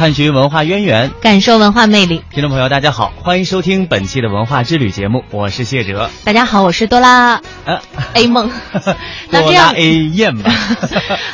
[0.00, 2.22] 探寻文化渊源，感受文化魅力。
[2.32, 6.08] 听众朋友，大家好，欢迎收听本期的文化之旅节目，我是谢哲。
[6.24, 7.42] 大家好，我是多拉。
[8.14, 8.50] A 梦，
[9.30, 10.50] 多拉 A 燕吧。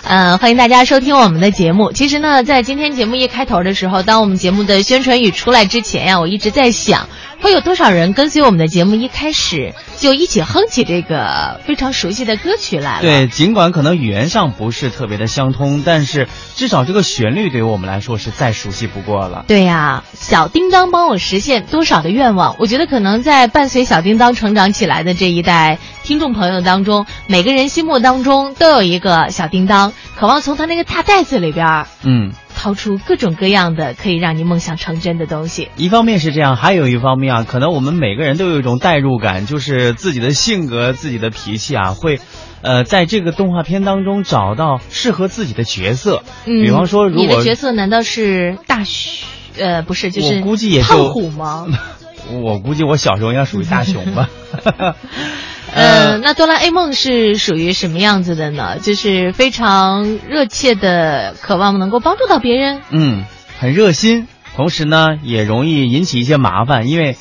[0.03, 1.93] 嗯， 欢迎大家收听我们的节目。
[1.93, 7.09] 其实呢，在今天节目一开头的时候，当我们节目的宣传语出来之前呀，我一直在想。
[7.41, 13.03] 会有多少人跟随我们的节目一开始就一起哼起这个非常熟悉的歌曲来了？
[13.03, 19.45] 对，尽管可能语言上不是特别的相通，但是至少这个旋律对于我们来说是再熟悉不过了。
[19.47, 22.57] 对呀，小叮当帮我实现多少的愿望？
[22.59, 32.33] 我觉得可能在伴随小叮当成长起来的这一代听众朋友当中，每个人心目当中都有一个小叮当，渴望从他那个大袋子里边，嗯。
[32.59, 35.69] 掏出各种各样的可以让你梦想成真的东西。
[35.77, 42.19] 一方面是这样，还有一方面啊，可能我们每个人都有一种代入感，就是自己的性格、自己的脾气啊，会，
[42.63, 46.23] 呃，在这个动画片当中找到适合自己的角色。
[46.47, 49.13] 嗯，比方说，如果你的角色难道是大熊？
[49.59, 51.67] 呃，不是，就是我估计也胖虎吗？
[52.43, 54.31] 我估计我小时候应该属于大熊吧。
[55.75, 58.79] 嗯，那哆啦 A 梦是属于什么样子的呢？
[58.79, 62.81] 就是非常热切的渴望能够帮助到别人。
[62.91, 63.25] 嗯，
[63.59, 67.17] 很热心，同时呢也容易引起一些麻烦，因为，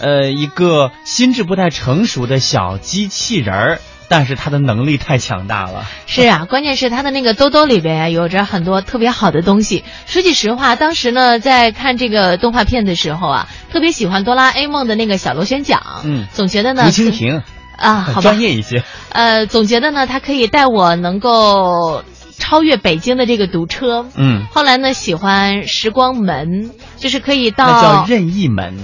[0.00, 3.78] 呃，一个心智不太成熟的小机器人儿，
[4.08, 5.84] 但是他的能力太强大了。
[6.06, 9.84] 是啊，关键是他的那个兜兜里边啊，有着很多特别好的东西。
[10.06, 15.80] 说句实话，当时呢在看这个动画片的时候啊，特别喜欢哆啦 A 梦的那个小螺旋桨。
[16.04, 16.90] 嗯，总觉得呢。
[16.90, 17.42] 竹蜻蜓。
[17.80, 18.84] 啊，好吧，专业一些。
[19.08, 22.04] 呃，总觉得呢，它可以带我能够
[22.38, 24.06] 超越北京的这个堵车。
[24.16, 24.46] 嗯。
[24.52, 27.66] 后来呢，喜欢时光门，就是可以到。
[27.66, 28.76] 那叫任意门。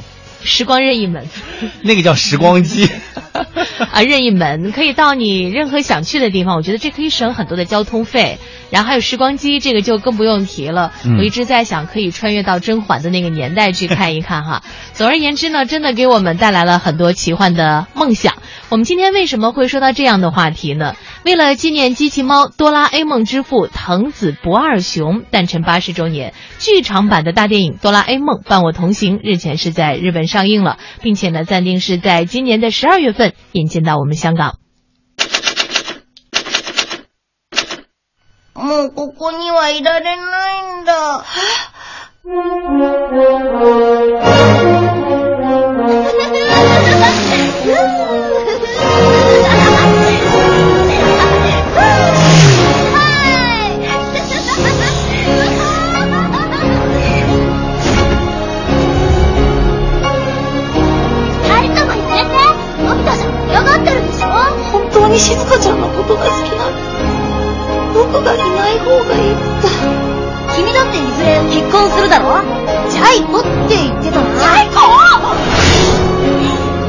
[0.42, 1.26] 时光任意门。
[1.82, 2.88] 那个叫时光机。
[3.92, 8.38] 啊，任意门可以到你任何想去的地方，我觉得这可以省很多的交通费。
[8.70, 10.92] 然后还有时光机，这个就更不用提了。
[11.18, 14.62] 我一直在想，可以穿越到甄嬛的那个年代去看一看哈。
[14.92, 18.34] 总而言之呢，真的给我们带来了很多奇幻的梦想。
[18.69, 20.95] 我们今天为什么会说到这样的话题呢？
[21.25, 34.55] 为了纪念机器猫哆啦 A 梦之父藤子不二雄诞辰八十周年，剧场版的大电影《哆啦 A 梦伴我同行》日前是在日本上映了，并且呢暂定是在今年的十二月份引进到我们香港。
[38.53, 41.23] もうここにはいられないんだ。
[65.58, 66.76] ちゃんのことが好きなの。
[67.94, 69.68] 僕がいない方がいいんだ
[70.54, 72.42] 君だっていずれ結婚するだろ？
[72.90, 74.76] ジャイコって言ってたなジャイコ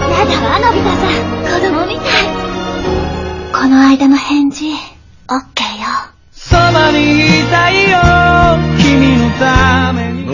[0.10, 1.24] やだわのび太さん。
[1.44, 2.24] 子供みたい。
[3.54, 4.66] この間の返事
[5.30, 5.88] オッケーよ。
[6.32, 6.98] そばに
[7.42, 7.98] いたいよ
[8.80, 9.87] 君のために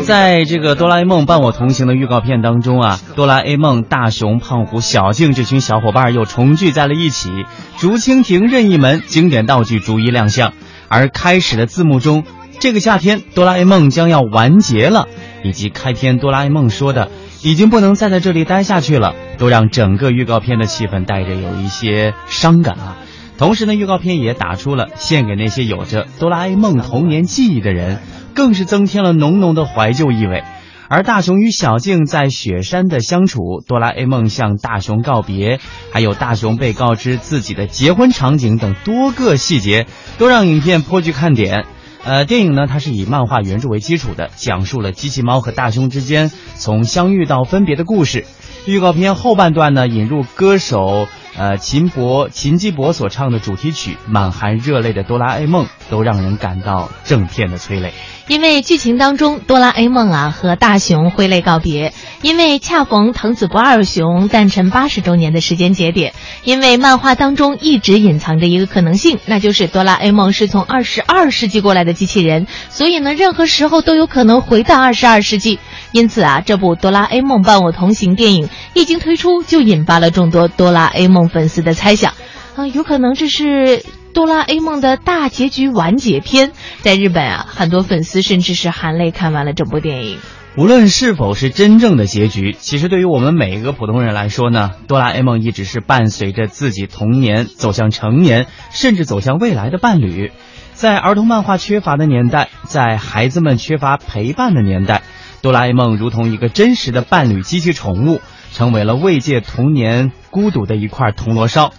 [0.04, 7.30] 在这个哆啦 A 梦伴我同行的预告片当中啊，哆啦 A 梦、大雄、胖虎、小静这群小伙伴又重聚在了一起，
[7.78, 10.54] 竹蜻蜓、任意门经典道具逐一亮相。
[10.90, 12.24] 而开始的字幕中，
[12.60, 15.08] 这个夏天哆啦 A 梦将要完结了，
[15.44, 17.10] 以及开篇哆啦 A 梦说的
[17.42, 22.98] 已经不能再在这里待下去了，都让整个预告片的气氛带着有一些伤感啊。
[23.38, 28.00] 同时呢，预告片也打出了献给那些有着哆啦 A 梦童年记忆的人。
[28.34, 30.44] 更是增添了浓浓的怀旧意味，
[30.90, 35.60] 而大雄与小静在雪山的相处，哆啦 A 梦向大雄告别，
[35.92, 39.88] 还有大雄被告知自己的结婚场景等多个细节，
[40.18, 41.66] 都让影片颇具看点。
[42.06, 48.26] 呃，电影呢，它是以漫画原著为基础的，讲述了机器猫和大雄之间从相遇到分别的故事。
[48.66, 51.08] 预告片后半段呢，引入歌手
[51.38, 57.94] 呃秦博秦基博所唱的主题曲，满含热泪的哆啦 A 梦，都让人感到正片的催泪。
[58.30, 66.14] 因为剧情当中，哆啦 A 梦啊和大雄挥泪告别，因为恰逢藤子不二雄诞辰八十周年的时间节点，
[66.46, 75.60] 因为漫画当中一直隐藏着一个可能性，那就是哆啦 A 梦是从二十二世纪过来的机器人，所以呢，任何时候都有可能回到二十二世纪。
[75.92, 82.14] 因此啊，这部《哆啦 A 梦伴我同行》电影一经推出，就引发了众多哆啦 A 梦粉丝的猜想，
[82.56, 83.84] 啊，有可能这是
[84.14, 86.52] 哆啦 A 梦的大结局完结篇。
[86.82, 90.20] 在日本啊，很多粉丝甚至是含泪看完了整部电影。
[90.56, 100.32] 无论是否是真正的结局，其实对于我们每一个普通人来说呢，哆啦 A 梦一直是伴随着自己童年走向成年，甚至走向未来的伴侣。
[100.74, 105.02] 在儿童漫画缺乏的年代，在孩子们缺乏陪伴的年代。
[105.42, 108.22] 哆啦 A 梦如同一个真实的伴侣机器宠物，
[108.54, 111.72] 成为了慰藉童年孤独的一块铜锣烧。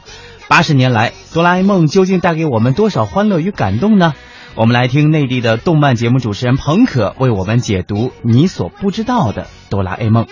[0.49, 4.12] 八十年来，哆啦 A 梦究竟带给我们多少欢乐与感动呢？
[4.56, 10.26] 我们来听内地的动漫节目主持人彭可为我们解读你所不知道的哆啦 A 梦。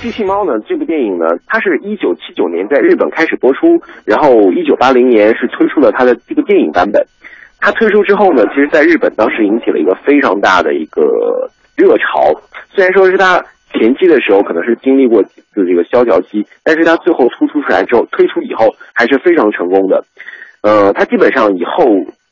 [0.00, 0.52] 机器猫呢？
[0.68, 7.02] 这部电影呢，它是一九七九年在日本开始播出，然后一九八零年是推出了它的这个电影版本。
[7.58, 11.02] 它推出之后呢，其实在日本当时引起了一个非常大的一个
[11.74, 12.38] 热潮。
[12.74, 13.42] 虽然说是它
[13.78, 20.04] 前期的时候可能是经历过几次这个萧条期，但是它最后突出出来之后，推出以后还是非常成功的。
[20.62, 21.84] 呃，它基本上以后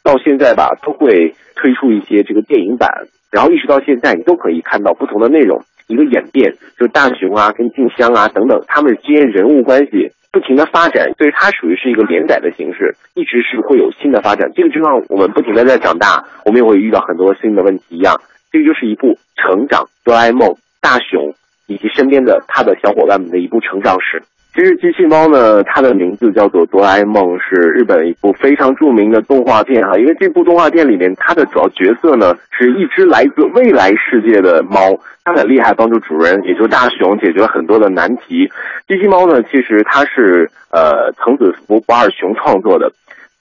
[0.03, 2.89] 到现在吧，都会推出一些这个电影版，
[3.31, 10.12] 然后一直到现在，你都可以看到不同的内容一个演变，就是大雄啊跟静香啊等等他们之间人物关系。
[10.33, 14.50] 不停的发展，所以它属于是一个连载的形式，一直是会有新的发展。
[14.55, 18.19] 这个就像我们不停的在长大，我们也会遇到很多新的问题一样。
[18.50, 21.32] 这个就是一部成长，哆啦 A 梦、大雄
[21.67, 24.23] 以及身边的他的小伙伴们的一部成长史。
[24.55, 29.96] 其实机器猫呢，它的名字叫做哆啦 A 梦，是日本一部非常著名的动画片哈。
[29.96, 38.50] 因为这部动画片里面，它的主要角色呢是一只来自未来世界的猫，它很厉害，帮助主人，也就是大雄解决了很多的难题。
[38.87, 42.93] 机器猫呢，其实它是呃藤子福不二雄创作的。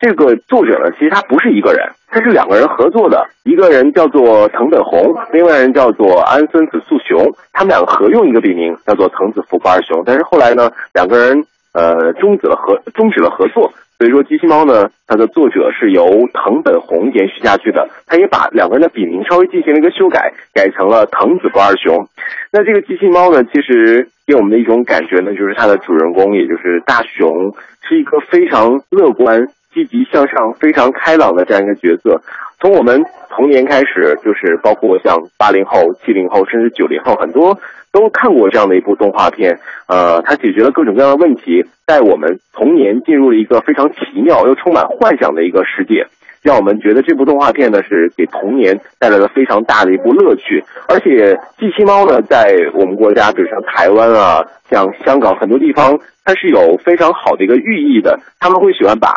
[0.01, 3.23] 这个作者呢，其实他不是一个人，他是两个人合作的。
[3.43, 10.01] 一个人叫做藤本弘，另外人叫做安孙子素雄，他们两个合用一个笔名，叫做藤子福不二雄。
[10.03, 17.87] 但是后来呢，两个人呃终止了合终止了合作，所以说机器猫呢，它的作者是由藤本弘延续下去的。
[18.07, 22.07] 他也把两个人的笔名稍微进行了一个修改，改成了藤子不二雄。
[22.51, 27.53] 那这个机器猫呢，其实给我们的一种感觉呢，就是它的主人公，也就是大雄，
[27.87, 29.47] 是一个非常乐观。
[29.73, 32.21] 积极向上、非常开朗的这样一个角色，
[32.59, 37.57] 从我们童年开始，就是包括像八零后、七零后，甚至九零后，很多
[37.91, 39.59] 都看过这样的一部动画片。
[39.87, 46.05] 呃，它解决了各种各样的问题，带我们童年进入了一个非常奇妙又充满幻想的一个世界，
[46.43, 50.63] 让我们觉得这部动画片呢是给童年带来了非常大的一部乐趣。
[50.87, 59.09] 而且，机器猫呢，在我们国家，比如像台湾啊、像香港很多地方，它是有非常好的一个寓意的，他们会喜欢把。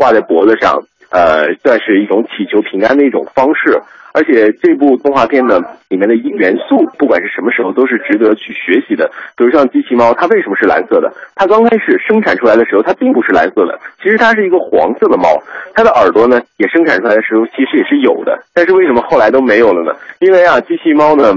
[0.00, 3.78] 挂在脖子上，呃，算是一种祈求平安的一种方式。
[4.12, 5.60] 而且这部动画片呢，
[5.90, 9.08] 里面的元素，不管是什么时候，都是值得去学习的。
[9.36, 11.12] 比如像机器猫，它为什么是蓝色的？
[11.36, 15.28] 它刚开始生产出来的时候，它并不是蓝色的，其实它是一个黄色的猫。
[15.74, 18.42] 它的耳朵呢，也生产出来的时候，其实也是有的。
[18.54, 19.92] 但是为什么后来都没有了呢？
[20.18, 21.34] 因为啊，机器猫呢。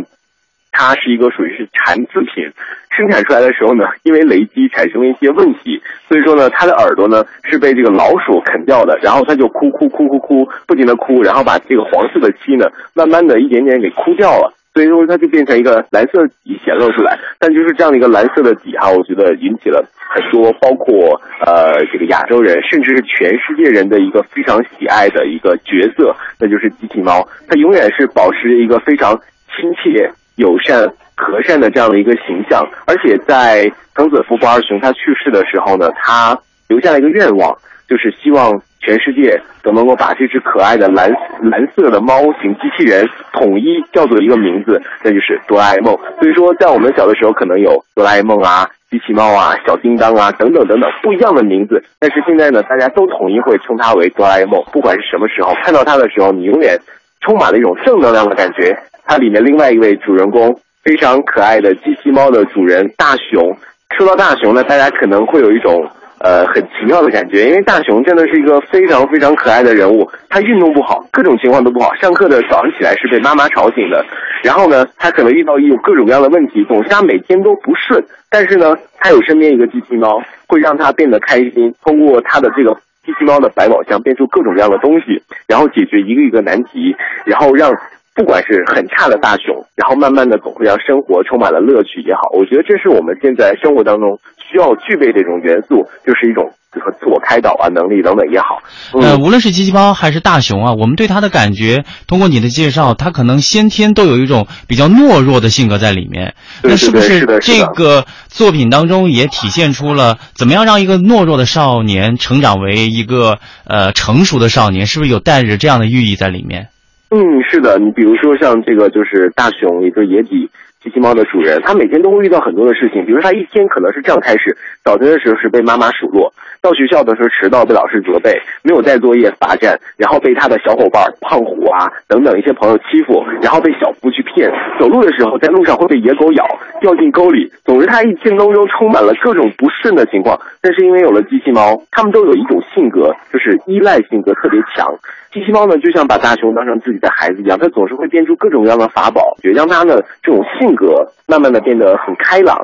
[0.74, 2.44] 它是一个属于是残次品，
[2.89, 12.65] 生产出来的时候呢，因为雷击产生了一些问题，所以说呢，它的耳朵呢是被这个老鼠啃掉的，然后它就哭哭哭哭哭，不停的哭，然后把这个黄色的漆呢，
[12.96, 17.18] 慢慢的一点点给哭掉了，所以说它就变成一个蓝色底显露出来。
[17.39, 27.27] 但就是这样的一个蓝色的底哈，我觉得引起了很多，包括呃这个亚洲人，甚至是全世界人的一个非常喜爱的一个角色，那就是机器猫。
[27.48, 29.15] 它永远是保持一个非常
[29.56, 30.12] 亲切。
[30.36, 36.38] 友善、和善的这样的一个形象，而且在藤子福不二雄他去世的时候呢，他
[36.68, 37.56] 留下了一个愿望，
[37.88, 41.12] 就是希望全世界都能够把这只可爱的蓝
[41.42, 45.96] 蓝色的猫型机器人统一叫做一个名字，那就是哆啦 A 梦。
[46.20, 54.62] 所以说，在我们小的时候，可能有哆啦 A 梦啊、机器猫啊、小叮当啊等等等等不一样的名字，但是现在呢，大家都统一会称它为哆啦 A 梦。
[54.72, 56.78] 不管是什么时候看到它的时候，你永远
[57.22, 58.75] 充满了一种正能量的感觉。
[59.05, 63.55] 它里面另外一位主人公非常可爱的机器猫的主人大雄，
[63.98, 65.88] 说到大雄呢，大家可能会有一种
[66.19, 70.10] 呃很奇妙的感觉，因为大雄真的是一个非常非常可爱的人物。
[70.29, 71.93] 他运动不好，各种情况都不好。
[71.95, 74.05] 上课的早上起来是被妈妈吵醒的，
[74.43, 78.03] 然后呢，他可能遇到一种各种各样的问题，总是他每天都不顺。
[78.29, 81.74] 但是呢，他有身边一个机器猫，会让他变得开心。
[81.83, 82.74] 通过他的这个
[83.05, 86.95] 机器猫的百宝箱，变出各种各样的东西，然后解决一个一个难题，
[87.25, 87.72] 然后让。
[88.15, 98.62] 不管是很差的大熊，然后慢慢的总会让生活充满了乐趣也好，我觉得这是我们现在生活当中需要具备的一种元素，就是一种和自我开导啊能力等等也好。
[99.01, 106.36] 呃，无论是机器猫还是大熊啊，我们对它的感觉，通过你的介绍，它可能先天都有一种比较懦弱的性格在里面。
[106.62, 114.86] 那是不是这个作品当中也体现出了怎么样让一个懦弱的少年成长为一个呃成熟的少年？
[114.86, 116.67] 是不是有带着这样的寓意在里面？
[117.15, 120.50] 嗯，是的，你比如说像这个就是大熊，也就是野比
[120.82, 136.48] 机器猫的主人，他每天都会遇到很多的事情，比如他一天可能是这样开始：早晨的时候是被妈妈数落，到学校的时候迟到被老师责备，没有带作业罚站，然后被他的小伙伴胖虎啊等等一些朋友欺负，然后被小夫去骗，走路的时候在路上会被野狗咬，
[136.79, 137.51] 掉进沟里。
[137.65, 140.39] 总之，他一天当中充满了各种不顺的情况。
[140.62, 144.88] 但是因为有了机器猫，他们都有一种性格，就是依赖性格特别强。
[145.34, 152.58] 机器猫呢，就像把大熊当成自己的孩子一样，它总是会变出各种各样的法宝，也让它的这种性格慢慢的变得很开朗。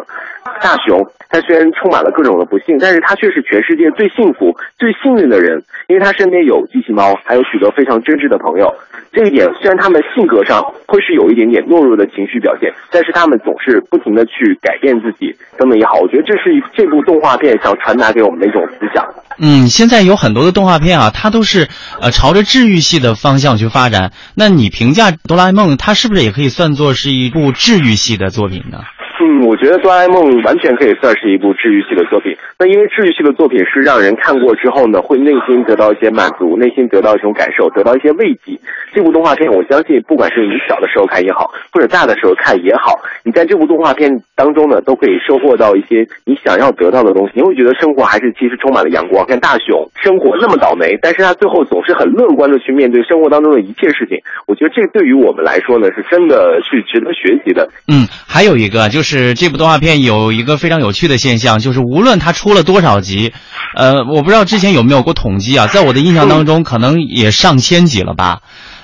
[0.62, 8.74] 大熊，它虽然充满了各种的不幸，但是它却是全世界最幸福、最幸运的人，因为他身边有机器猫，还有许多非常真挚的朋友。
[9.12, 16.44] 这一点虽然他们性格上会是有一点点懦弱的情绪表现，但是他们总是不停的去改变自己，等等也好，我觉得这是
[16.76, 19.04] 这部动画片想传达给我们的一种思想。
[19.42, 21.68] 嗯，现在有很多的动画片啊，它都是
[22.02, 24.12] 呃朝着治愈系的方向去发展。
[24.36, 28.80] 那你评价《哆啦 A 梦》，它是不是也可以算作是一部治愈系的作品呢？
[29.22, 32.36] 嗯，我觉得《哆啦 A 梦》完全可以算是一部治愈系的作品。
[32.58, 38.58] 那因为治愈系的作品是让人看过之后呢，会内心得到一些满足，内心得到一种感受，得到一些慰藉。
[38.94, 47.34] 这部动画片，我相信不管是你小的时候看也好，或者大的时候看也好，你在这部动画片当中呢，都可以收获到一些你想要得到的东西。
[47.36, 49.26] 你会觉得生活还是其实充满了阳光。
[49.28, 54.18] 看大雄生活那么倒霉，但是他最后总是很乐观的去面对生活当中的一切事情。
[54.48, 57.70] 我觉得这对于我们来说呢，是真的是值得学习的。
[57.88, 59.10] 嗯，还有一个就是。
[59.10, 63.34] 是这部动画片有一个非常有趣的现象，就是无论它出了多少集，
[63.76, 68.40] 呃，我不知道之前有没有过统计啊，在我的印象当中，可能也上千集了吧，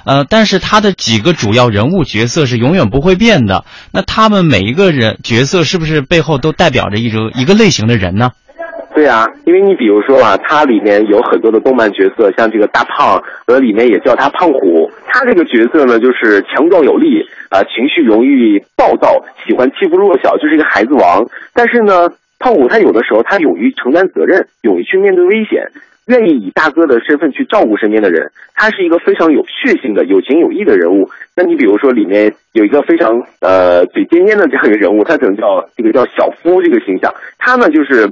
[0.06, 3.66] 呃，但是他的几个主要人物角色是永远不会变的。
[3.92, 8.32] 那他们每一个人角色是不是背后都代表着一种一个类型的人呢？
[8.94, 14.90] 对啊，因为你比如说啊，它里面有很多的动漫角色，像这个大胖，呃，里面也叫他胖虎。
[15.06, 21.26] 他这个角色呢，就是强壮有力啊，情绪容易暴躁，喜欢欺负弱小，就是一个孩子王。
[21.54, 22.08] 但是呢，
[22.40, 25.68] 胖虎他有的时候他勇于承担责任，勇于去面对危险，
[26.08, 28.32] 愿意以大哥的身份去照顾身边的人。
[28.54, 31.10] 他是一个非常有血性的、有情有义的人物。
[31.36, 37.14] 那你比如说里面有一个非常呃嘴尖尖的这样一个人物，他可能叫这个叫小夫这个形象。
[37.38, 38.12] 他呢就是。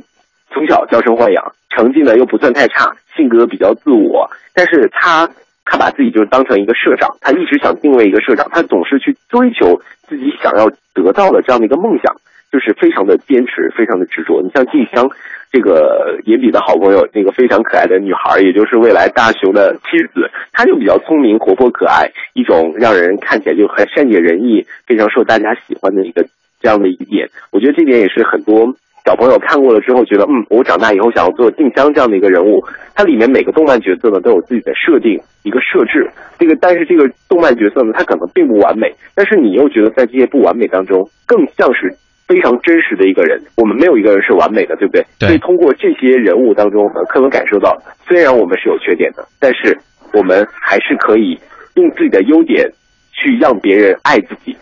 [0.56, 4.30] 从小娇生惯养，成绩呢又不算太差，性格比较自我。
[4.54, 5.28] 但是他，
[5.66, 12.16] 他把自己就当成一个社长，他一直想定位一个社长，他总是去追求自己想要得到的这样的一个梦想，
[12.54, 14.40] 就是非常的坚持，非常的执着。
[14.44, 15.10] 你像静香，
[15.52, 26.24] 这个野比的好朋友，那个非常可爱的女孩，也就是未来大雄的妻子，她就比较聪明、活泼、可爱，一种让人看起来就很善解人意、非常受大家喜欢的一个
[26.62, 27.28] 这样的一点。
[27.52, 28.72] 我觉得这点也是很多。
[29.04, 32.64] 小朋友看过了之后，觉得嗯，我长大以后想要做静香这样的一个人物。
[32.96, 36.08] 它里面每个动漫角色呢都有自己的设定，一个设置。
[36.40, 41.94] 这个但是这个动漫角色呢，它可能并不完美，但是你又觉得在这些不完美当中，更像是
[42.28, 43.42] 非常真实的一个人。
[43.58, 45.06] 我们没有一个人是完美的，对不对？
[45.20, 45.30] 对。
[45.30, 47.78] 所以通过这些人物当中，我们可能感受到，
[48.08, 49.78] 虽然我们是有缺点的，但是
[50.14, 51.40] 我们还是可以
[51.76, 52.70] 用自己的优点
[53.12, 54.56] 去让别人爱自己。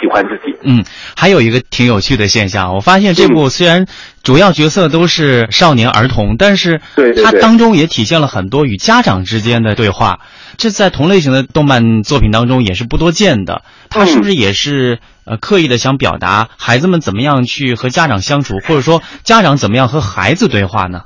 [0.00, 0.52] 喜欢自己。
[0.64, 0.84] 嗯，
[1.16, 3.86] 还有一个挺有趣的现象，我发现这部虽然
[4.24, 6.80] 主要角色都是少年儿童，但是
[7.22, 10.18] 它当中也体现了很多与家长之间的对话。
[10.56, 13.62] 这在同类型的动漫作品当中也是不多见的。
[13.92, 21.02] 他是不是也是呃刻意的想表达孩子们怎么样去和家长相处，或者说家长怎么样和孩子对话呢？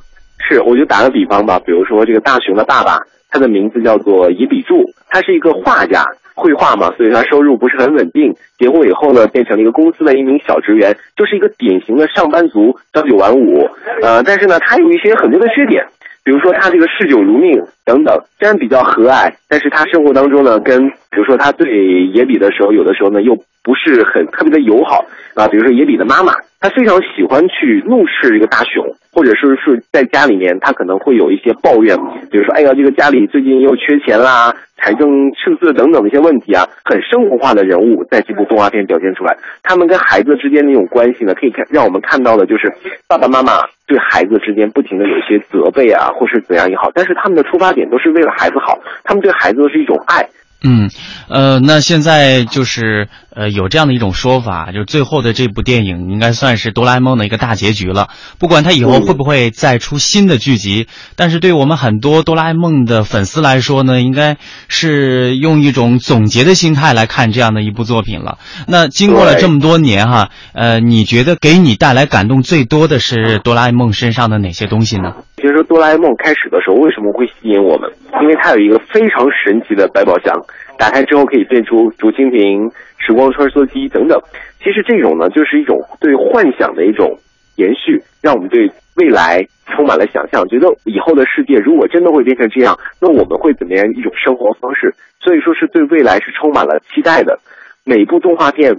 [0.48, 3.00] 是，我就打个比方吧，比如说这个大熊的爸爸，
[3.30, 6.04] 他的名字叫做伊比柱，他是一个画家。
[6.38, 8.34] 绘画嘛，所以他收入不是很稳定。
[8.58, 13.66] 结婚以后呢，变成了一个公司的一名小职员，就是一个典型的上班族，朝九晚五。
[14.02, 15.86] 呃，但是呢，他有一些很多的缺点。
[16.26, 25.04] 比如说他这个嗜酒如命等等，虽然比较和蔼，但是他生活当中呢，跟比如说他对野比的时候，有的时候呢又不是很特别的友好
[25.36, 25.48] 啊。
[25.48, 31.96] 比如说野比的妈妈，她非常喜欢去怒斥这个大雄，或者是是在家里面，她可能会有一些抱怨，
[32.30, 42.72] 比如说哎呀，这个家里最近又缺钱啦，财政赤字等等的一些问题啊，很生活化的人物在这部动画片表现出来，他们跟孩子之间那种关系呢，可以看让我们看到的就是
[43.06, 43.52] 爸爸妈妈
[43.86, 46.06] 对孩子之间不停的有一些责备啊。
[46.16, 50.26] 或是怎样也好，但是他们的出发点都是为了孩子好，他们对孩子都是一种爱。
[50.62, 50.90] 嗯，
[51.28, 58.08] 呃，那现在就是呃有这样的一种说法，就是最后的这部电影应该算是哆啦 A 梦的一个大结局了。
[58.38, 68.38] 不管它以后会不会再出新的剧集，但是对我们很多哆啦 A 梦的粉丝来说呢，应该是用一种总结的心态来看这样的一部作品了。
[68.66, 75.12] 那经过了这么多年哈，呃，你觉得给你带来感动最多的是哆啦 A 梦身上的哪些东西呢？
[75.46, 77.88] 其实哆啦 A 梦开始的时候为什么会吸引我们？
[78.20, 80.34] 因为它有一个非常神奇的百宝箱，
[80.76, 84.20] 打开之后可以变出竹蜻蜓、时光穿梭机等等。
[84.58, 87.16] 其实这种呢，就是一种对幻想的一种
[87.54, 94.92] 延续，让我们对未来充满了想象，觉得以后的世界如果真的会变成这样，那我们会怎么样一种生活方式？
[95.20, 97.38] 所以说是对未来是充满了期待的。
[97.84, 98.74] 每部动画片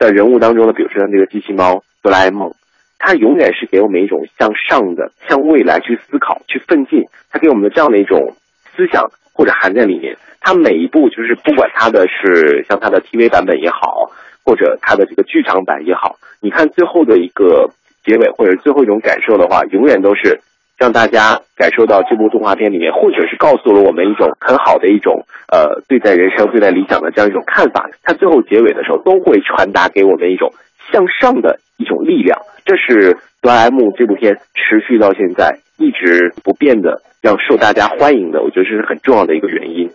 [0.00, 2.52] 的人物当中呢，比如说像这个机器猫哆啦 A 梦。
[2.98, 7.04] 它永远是给我们一种向上的、向未来去思考、去奋进。
[7.30, 8.34] 它给我们的这样的一种
[8.74, 10.16] 思想或者含在里面。
[10.40, 14.10] 它每一部就是不管它的是像它的 TV 版本也好，
[14.44, 17.70] 或者它的这个剧场版也好，你看最后的一个
[18.04, 20.40] 结尾或者最后一种感受的话，永远都是
[20.78, 27.90] 让大家感受到这部动画片里面，或者是告诉了我们一种很好的一种呃对待人生、对待理想的这样一种看法。
[28.02, 30.52] 它最后结尾的时候都会传达给我们一种
[30.92, 32.40] 向上的一种力量。
[32.64, 39.90] 这是哆啦 A 梦这部片持续到现在一直不变的，让受大家欢迎的，我觉得这是很重要的一个原因。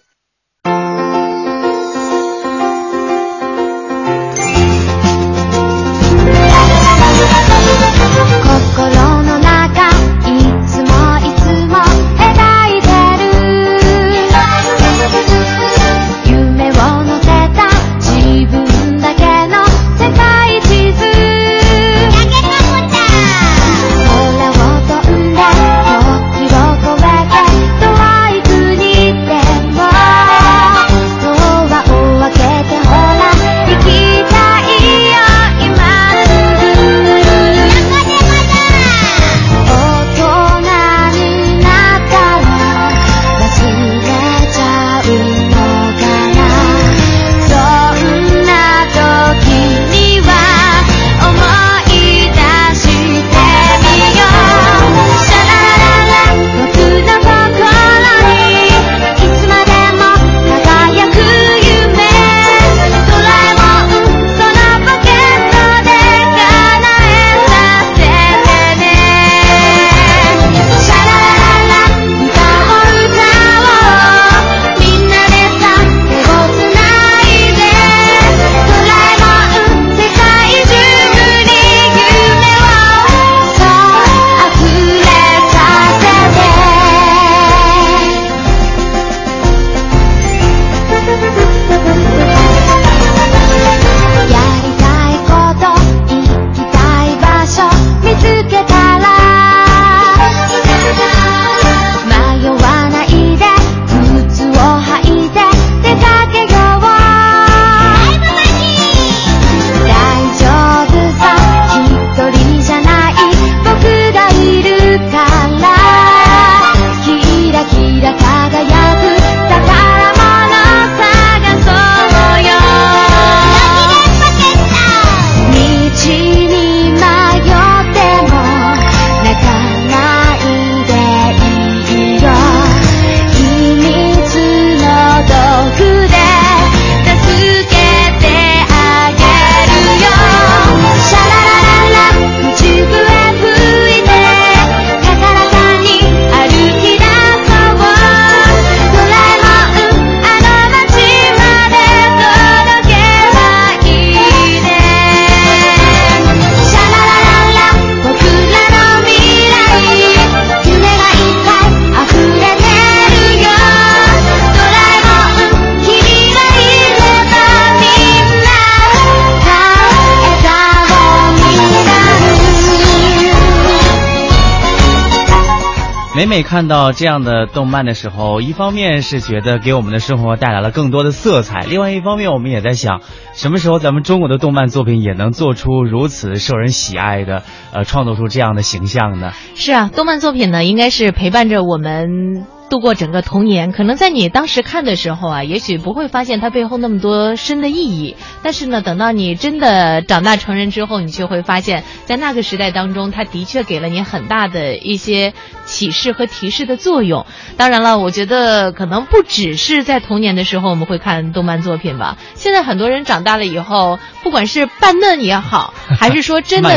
[176.24, 183.01] 每每看到这样的动漫的时候，一方面是觉得给我们的生活带来了更多的色彩，另外一方面我们也在想，
[183.33, 187.43] 什么时候咱们中国的动漫作品也能做出如此受人喜爱的，
[187.74, 189.33] 呃，创作出这样的形象呢？
[189.55, 192.46] 是啊，动漫作品呢，应该是陪伴着我们。
[192.69, 198.15] 度过整个童年，可能在你当时看的时候啊，也许不会发现它背后那么多深的意义。
[198.41, 205.33] 但是呢，等到你真的长大成人之后，你就会发现，在那个时代当中，它的确给了你很大的一些
[205.65, 207.27] 启示和提示的作用。
[207.57, 212.17] 当然了，我觉得可能不只是在童年的时候我们会看动漫作品吧。
[212.33, 216.70] 现在很多人长大了以后，不管是扮嫩也好，还是说真的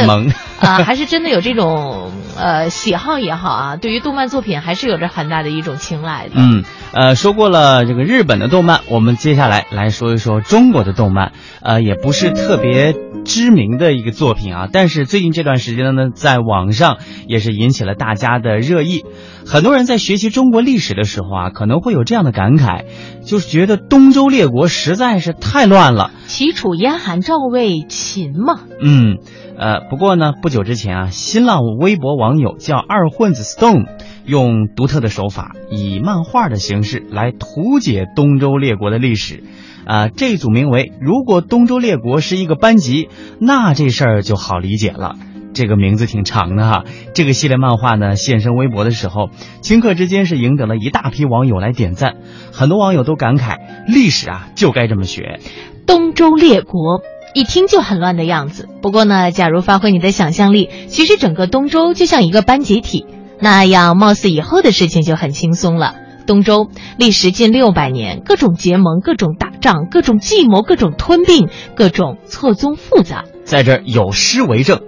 [0.58, 5.76] 啊，还是真的有这种呃喜好也好啊，对于动漫作品还是有着很大的一种。
[5.86, 11.32] 青睐的，嗯，呃，说过了这个日本的动漫，我们接下来来说一说中国的动漫，
[11.62, 16.96] 呃，也不是特别知名的一个作品啊，但是最近这段时间呢，在网上
[17.28, 19.04] 也是引起了大家的热议。
[19.46, 22.84] 很多人在学习中国历史的时候啊，可能会有这样的感慨，
[23.24, 26.10] 就是觉得东周列国实在是太乱了。
[26.36, 29.16] 齐楚燕韩赵魏秦嘛，嗯，
[29.56, 33.86] 呃，不过呢，不久之前啊，新浪微博网友叫二混子 Stone。
[34.26, 39.44] 用独特的手法，以漫画的形式来图解东周列国的历史，
[39.86, 45.14] 啊，这组名为“如果东周列国是一个班级，那这事儿就好理解了”。
[45.56, 46.84] 这个名字挺长的哈。
[47.14, 49.30] 这个系列漫画呢，现身微博的时候，
[49.62, 52.16] 顷刻之间是赢得了一大批网友来点赞。
[52.52, 53.56] 很多网友都感慨，
[53.88, 55.40] 历史啊，就该这么学。
[55.86, 57.00] 东周列国
[57.34, 58.68] 一听就很乱的样子。
[58.82, 63.06] 不过呢，假如发挥你的想象力，其实整个东周就像一个班集体。
[63.40, 65.94] 那样，貌似以后的事情就很轻松了。
[66.26, 73.24] 东周历时近六百年，各种结盟，各种打仗，各种计谋，各种吞并，各种错综复杂。
[73.44, 74.80] 在这儿有诗为证：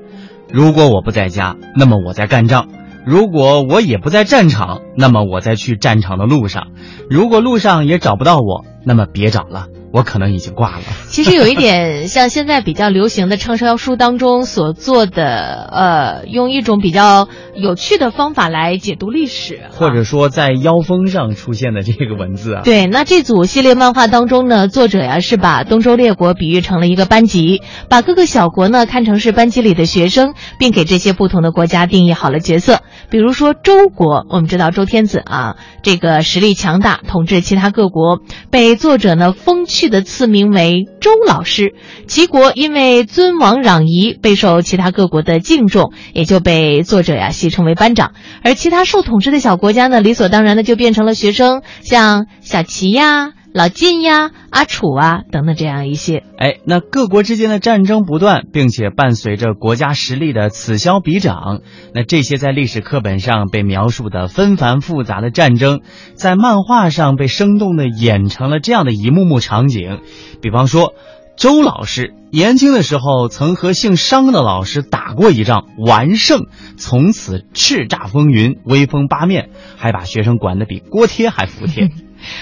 [0.52, 2.64] 如果我不在家，那么我在干仗；
[3.04, 6.68] 如果我也不在战场，那么我在去战场的路上；
[7.10, 9.66] 如果路上也找不到我，那么别找了。
[9.92, 10.82] 我可能已经挂了。
[11.08, 22.62] 其实有一点像现在比较流行的畅销书当中所做的，呃，用一种比较有趣的方法来解读历史，或者说在腰封上出现的这个文字啊。
[22.64, 32.80] 对，那这组系列漫画当中呢，作者呀是把东周列国比喻成了一个班级，把各个小国呢看成是班级里的学生，并给这些不同的国家定义好了角色。
[33.08, 38.18] 比如说周国，我们知道周天子啊，这个实力强大，统治其他各国，
[38.50, 39.64] 被作者呢封。
[39.77, 41.72] 去去的赐名为周老师，
[42.08, 48.10] 齐国因为尊王攘夷，备受其他各国的敬重，也就被作者呀戏称为班长。
[48.42, 53.37] 而其他受统治的小国家呢，理所当然的就变成了学生，像小齐呀。
[53.58, 56.22] 老晋呀，阿楚啊，等等，这样一些。
[56.38, 61.62] 哎，那各国之间的战争不断，并且伴随着国家实力的此消彼长。
[61.92, 65.80] 那这些在历史课本上被描述的纷繁复杂的战争，
[66.14, 70.02] 在漫画上被生动的演成了这样的一幕幕场景。
[70.40, 70.94] 比方说，
[71.36, 81.90] 周老师年轻的时候曾和姓商的老师打过一仗，完胜，从此叱咤风云，威风八面，还把学生管得比锅贴还服帖。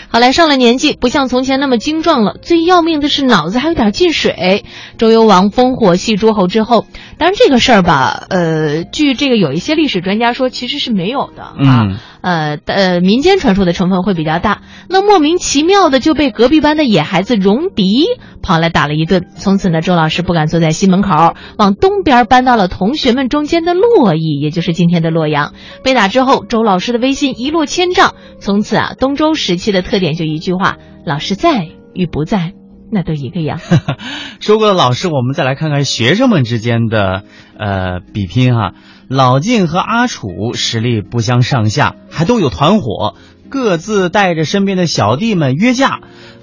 [0.09, 2.37] 好来，上了年纪，不像从前那么精壮了。
[2.41, 4.65] 最要命的是脑子还有点进水。
[4.99, 6.87] 周幽王烽火戏诸侯之后，
[7.19, 12.01] 当然这个事儿吧，呃，据这个有一些历史专家说，其实是没有的啊。
[12.21, 14.63] 呃呃，民间传说的成分会比较大。
[14.89, 18.05] 那莫名其妙的就被隔壁班的野孩子戎狄
[18.43, 19.27] 跑来打了一顿。
[19.37, 25.55] 从此呢，周老师不敢坐在西门口，往东边搬到了同学们中间的洛邑，也就是今天的洛阳。
[25.85, 28.15] 被打之后，周老师的威信一落千丈。
[28.41, 30.77] 从此啊，东周时期的特点就一句话：
[31.07, 32.53] 老师在与不在，
[32.91, 33.59] 那都一个样。
[34.41, 37.25] 说过了老师，我们再来看看学生们之间的
[37.59, 38.75] 呃比拼哈。
[39.09, 43.15] 老晋和阿楚实力不相上下，还都有团伙，
[43.49, 46.01] 各自带着身边的小弟们约架，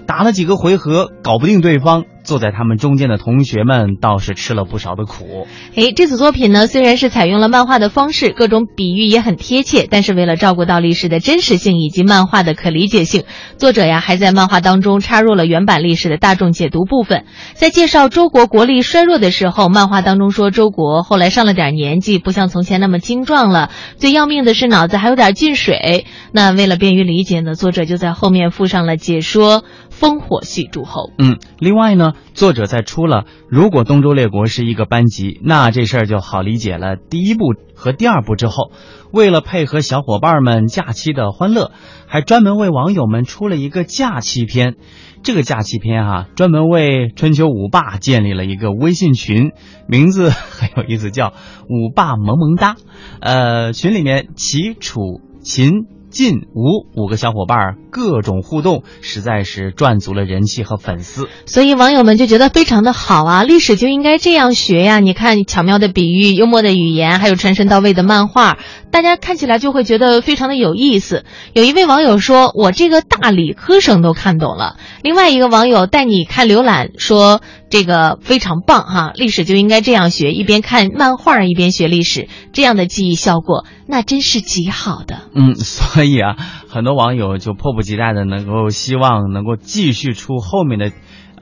[0.08, 2.06] 打了几个回合，搞不定对方。
[2.24, 5.48] 坐在他们中间的同学们倒是吃了不少的苦。
[5.76, 13.24] 哎，这组作品呢，虽然是采用了漫画的方式，各种比喻也很贴切，但是为了照顾到历史的真实性以及漫画的可理解性，
[13.58, 17.26] 作者呀还在漫画当中插入了原版历史的大众解读部分。
[17.54, 26.06] 在介绍周国国力衰弱的时候，漫画当中说周国后来上了点年纪，不像从前那么精壮了，最要命的是脑子还有点进水。
[26.32, 29.64] 那为了便于理解呢，作者就在后面附上了解说。
[29.94, 31.12] 烽火戏诸侯。
[31.20, 36.96] 嗯，另外呢，作者在出了如果东周列国是一个班级，那这事儿就好理解了。
[36.96, 38.72] 第一部和第二部之后，
[39.12, 41.72] 为了配合小伙伴们假期的欢乐，
[42.08, 44.76] 还专门为网友们出了一个假期篇。
[45.24, 49.52] 这个假期篇啊，专门为春秋五霸建立了一个微信群，
[49.88, 51.34] 名字很有意思，叫
[51.70, 52.76] “五霸萌萌哒”。
[53.22, 55.22] 呃，群里面齐楚。
[55.42, 55.93] 秦。
[56.14, 63.44] 晋吴五个小伙伴儿各种互动，实在是赚足了人气和粉丝，所以网友们就觉得非常的好啊！
[63.44, 65.00] 历史就应该这样学呀！
[65.00, 68.60] 你看巧妙的比喻、幽默的语言，还有传神到位的漫画，
[68.92, 71.26] 大家看起来就会觉得非常的有意思。
[71.54, 77.42] 有一位网友说：“我这个大理科生都看懂了。”另外一个网友带你看浏览说。
[77.74, 85.22] 这个非常棒哈，历史就应该这样学，一边看漫画一边学历史，这样的记忆效果那真是极好的。
[85.34, 86.36] 嗯，所以啊，
[86.70, 90.92] 很多网友就迫不及待的能够希望能够继续出后面的，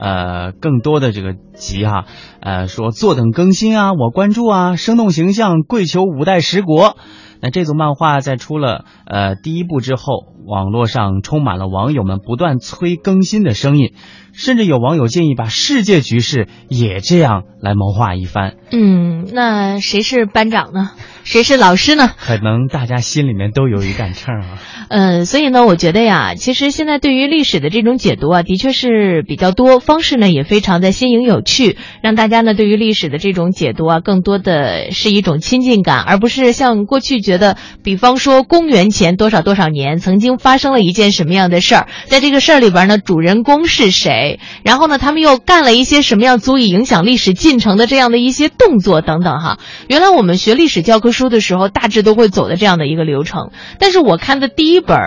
[0.00, 2.06] 呃，更多的这个集哈，
[2.40, 6.96] 呃，说坐等更新啊，我关注啊，生动形象，跪求五代十国。
[7.42, 13.94] 那这组漫画在出了呃第一部之后，网络上充满了网友们不断催更新的声音，
[14.32, 18.54] 甚至有网友建议把世界局势也这样来谋划一番。
[18.70, 20.92] 嗯，那谁是班长呢？
[21.24, 22.10] 谁是老师呢？
[22.18, 24.58] 可能大家心里面都有一杆秤啊。
[24.88, 49.58] 嗯，所以呢，我觉得呀，其实现在对于历史的这种解读啊，的确是比较多，方式呢也非常的新颖有趣，让大家呢对于历史的这种解读啊，更多的是一种亲近感，而不是像过去觉得，比方说公元前多少多少年曾经发生了一件什么样的事儿，在这个事儿里边呢，主人公是谁，然后呢，他们又干了一些什么样足以影响历史进程的这样的一些动作等等哈。
[49.88, 51.11] 原来我们学历史教科。
[51.12, 53.50] 书的时候，大致都会走的这样的一个流程。
[53.78, 54.98] 但是我看的第一本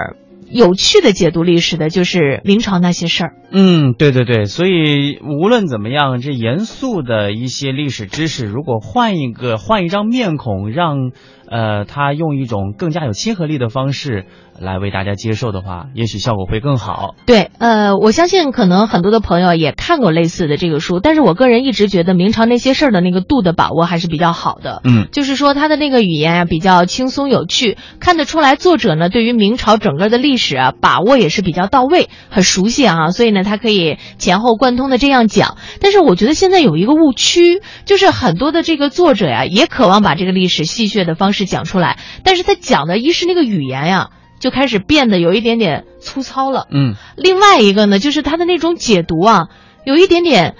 [0.49, 3.33] 有趣的解读历史的，就是明朝那些事儿。
[3.51, 4.45] 嗯，对对对。
[4.45, 11.11] 所以无论怎么样，这严肃的一些历史知识，如果换一个换一张面孔，让
[11.49, 14.25] 呃他用一种更加有亲和力的方式。
[14.59, 17.15] 来为大家接受的话，也许效果会更好。
[17.25, 24.81] 对，呃，我相信可能很多的朋友也看过类似的这个书，但是我个人一直觉得明朝那些事儿的那个度的把握还是比较好的。
[24.83, 35.57] 嗯，就是说他的那个语言啊比较轻松有趣，看得出来作者呢对于明朝整个的历史啊把握也是比较到位，很熟悉啊，所以呢他可以前后贯通的这样讲。
[35.81, 44.09] 但是我觉得现在有一个误区，就是很多的这个作者呀也渴望把这个历史戏谑的方式讲出来，但是他讲的一是那个语言呀。
[44.45, 49.47] 就开始变得有一点点粗糙了，嗯，另外一个呢，就是他的那种解读啊，
[49.87, 50.53] 有一点点，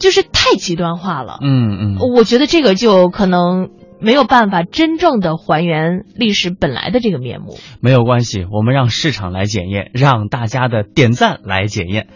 [0.00, 3.70] 就是太极端化了，嗯嗯，我觉得这个就可能。
[4.02, 12.08] 没有办法真正的还原历史本来的这个面目，没有关系，我们让市场来检验，让大家的点赞来检验。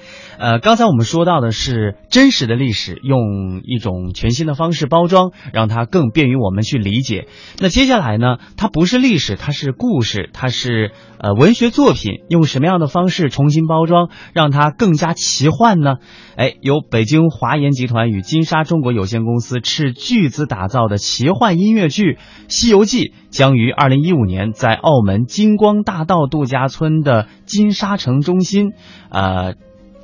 [0.45, 7.29] 呃，刚才我们说到的是真实的历史，用一种全新的方式包装，让它更便于我们去理解。
[7.61, 8.37] 那接下来呢？
[8.59, 15.95] 它不是历史，它是故事，它是呃文学作品，用什么样的方式重新包装，让它更加奇幻呢？
[16.37, 22.03] 哎，由北京华研集团与金沙中国有限公司斥巨资打造的奇幻音乐剧
[22.49, 22.99] 《西游记》
[23.31, 28.73] 将于二零一五年在澳门金光大道度假村的金沙城中心，
[29.09, 29.55] 呃。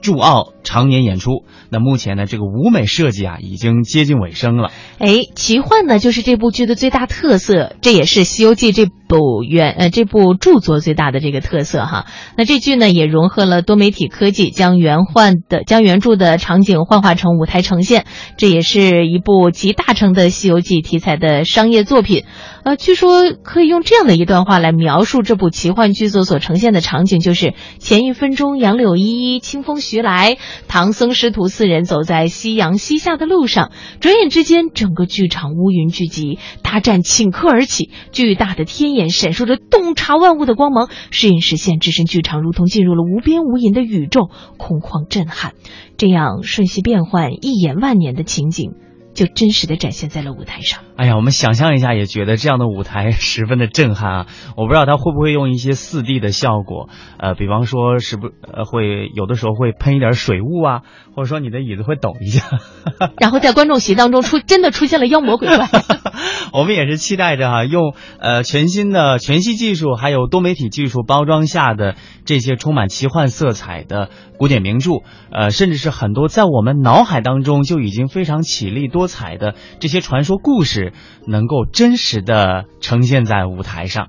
[0.00, 4.70] 驻澳常年演出，那目前呢，这个舞美设计啊已经接近尾声了。
[4.98, 12.06] 哎，奇幻呢就是这部剧的最大特色，这也是《西游记》这部原呃这部著作最大的这个特色哈。
[12.36, 18.04] 那这剧呢也融合了多媒体科技，将原幻的将原著的场景幻化成舞台呈现，
[18.36, 22.24] 这也是一部集大成的《西游记》题材的商业作品。
[22.62, 30.36] 呃，据说可以用这样的一段话来描述这部奇幻剧作所呈现的场景，就是前一分钟杨柳依依，清风徐来，
[30.68, 45.54] 唐僧师徒四人走在夕阳西下的路上，转眼之间，整个剧场乌云聚集，大战顷刻而起，巨大的天眼闪烁着洞察万物的光芒，摄影师现置身剧场，如同进入了无边无垠的宇宙，空旷震撼，
[45.96, 48.74] 这样瞬息变幻、一眼万年的情景。
[49.14, 50.80] 就真实的展现在了舞台上。
[50.96, 54.26] 哎呀，我们想象一下，也觉得这样的舞台 十分的震撼啊！
[54.56, 60.82] 我不知道他会不会用一些四 D 的效果，呃，比方说是不呃会有的时候会喷一点水雾啊，
[61.14, 62.44] 或者说你的椅子会抖一下，
[63.18, 65.68] 然后在观众席当中出真的出现了妖魔鬼怪。
[66.52, 71.94] 我们也是期待着哈，用呃全新的全息技术还有多媒体技术包装下的
[72.24, 80.94] 这些充满奇幻色彩的古典名著，呃，甚至是很多在我们脑海当中就已经非常绮丽多彩的这些传说故事，
[81.26, 84.08] 能够真实的呈现在舞台上。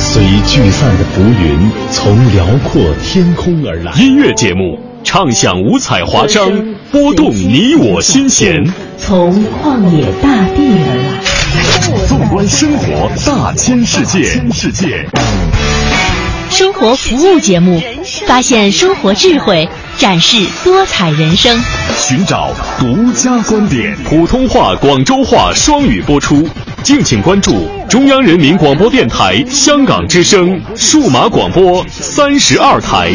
[0.13, 3.93] 随聚散的浮云，从辽阔天空而来。
[3.93, 4.77] 音乐节目。
[5.05, 6.51] 唱响五彩华章，
[6.91, 8.61] 拨动你我心弦。
[8.97, 9.31] 从
[9.63, 14.25] 旷野大地而来，纵观生活大千世界。
[14.51, 15.07] 世界。
[16.49, 17.81] 生活服务节目，
[18.27, 21.57] 发现生活智慧，展示多彩人生，
[22.01, 23.95] 寻找独家观点。
[24.03, 26.49] 普通话、广州话双语播出，
[26.81, 33.11] 敬请关注中央人民广播电台香港之声数码广播三十二台。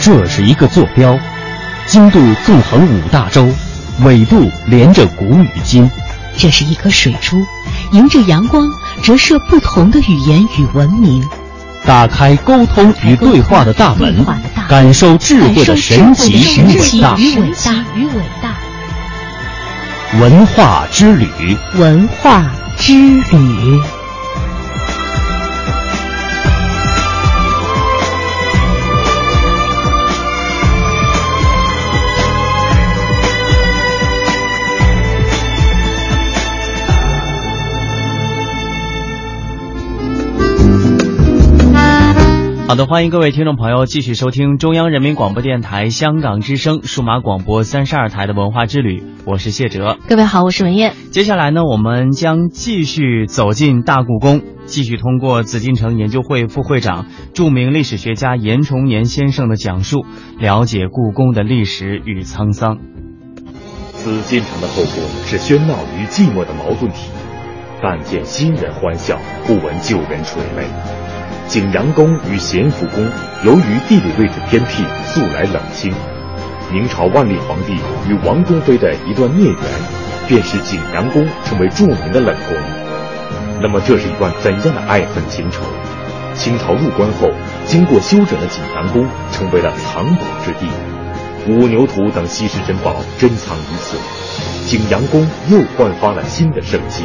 [0.00, 1.18] 这是一个坐标，
[1.86, 3.44] 经度纵横五大洲，
[4.04, 5.90] 纬度连着古与今。
[6.38, 7.38] 这是一颗水珠，
[7.92, 8.62] 迎着阳光
[9.02, 11.26] 折射不同的语言与文明。
[11.84, 14.24] 打开沟通与对话的大门，
[14.68, 17.16] 感受智慧的神奇与伟大。
[17.16, 18.54] 与伟大。
[20.18, 21.28] 文化之旅，
[21.74, 22.44] 文化
[22.76, 22.92] 之
[23.30, 23.80] 旅。
[42.68, 49.98] 好的，欢迎各位听众朋友继续收听中央人民广播电台香港之声数码广播三十二台的文化之旅，我是谢哲。
[50.08, 50.92] 各位好，我是文燕。
[51.12, 60.04] 接下来呢，我们将继续走进大故宫，继续通过紫禁城研究会副会长、著名历史学家严崇年先生的讲述，
[60.40, 62.78] 了解故宫的历史与沧桑。
[63.92, 67.12] 紫禁城的后宫是喧闹与寂寞的矛盾体，
[67.80, 71.05] 但见新人欢笑，不闻旧人垂泪。
[71.48, 73.08] 景阳宫与咸福宫
[73.44, 75.94] 由于地理位置偏僻，素来冷清。
[76.72, 77.74] 明朝万历皇帝
[78.08, 79.58] 与王宫妃的一段孽缘，
[80.26, 82.56] 便使景阳宫成为著名的冷宫。
[83.62, 85.62] 那么，这是一段怎样的爱恨情仇？
[86.34, 87.30] 清朝入关后，
[87.64, 90.66] 经过修整的景阳宫成为了藏宝之地，
[91.48, 93.96] 五牛图等稀世珍宝珍藏于此，
[94.66, 97.04] 景阳宫又焕发了新的生机。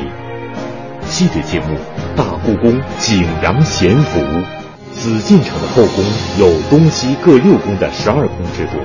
[1.11, 1.75] 系列节目
[2.15, 4.21] 《大故宫景阳咸福》，
[4.93, 6.05] 紫禁城的后宫
[6.39, 8.81] 有东西各六宫的十二宫之多。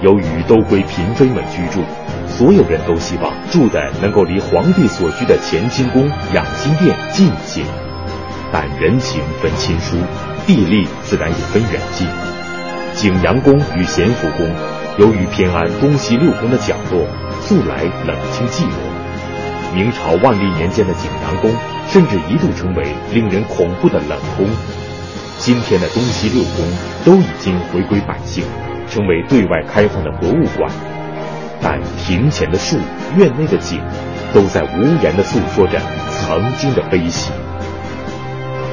[0.00, 1.82] 由于都归嫔妃们居住，
[2.28, 7.62] 所有人都希望住的能够离皇帝所居的乾清宫、养心殿近一些。
[8.52, 9.96] 但人情分亲疏，
[10.46, 12.06] 地利自然也分远近。
[12.94, 14.48] 景阳宫与咸福宫，
[14.98, 17.04] 由于偏安东西六宫的角落，
[17.40, 18.89] 素来冷清寂寞。
[19.74, 21.50] 明朝万历年间的景阳宫，
[21.88, 24.46] 甚至一度成为令人恐怖的冷宫。
[25.38, 26.64] 今天的东西六宫
[27.04, 28.44] 都已经回归百姓，
[28.90, 30.70] 成为对外开放的博物馆。
[31.62, 32.76] 但庭前的树、
[33.16, 33.80] 院内的景，
[34.34, 35.80] 都在无言地诉说着
[36.10, 37.30] 曾经的悲喜。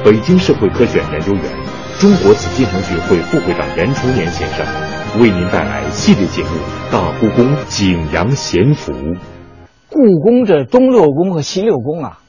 [0.04, 1.42] 北京社会科学院研究员、
[1.98, 4.66] 中国紫禁城学会副会长严崇年先生，
[5.20, 6.48] 为您带来系列节目
[6.92, 8.92] 《大故宫景阳咸福》。
[9.90, 12.20] 故宫这东六宫和西六宫啊，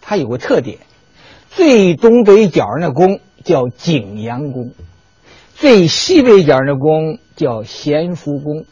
[0.00, 0.78] 它有个特点，
[1.50, 4.72] 最东北角那宫叫景阳宫，
[5.54, 8.64] 最西北角那宫叫咸福宫。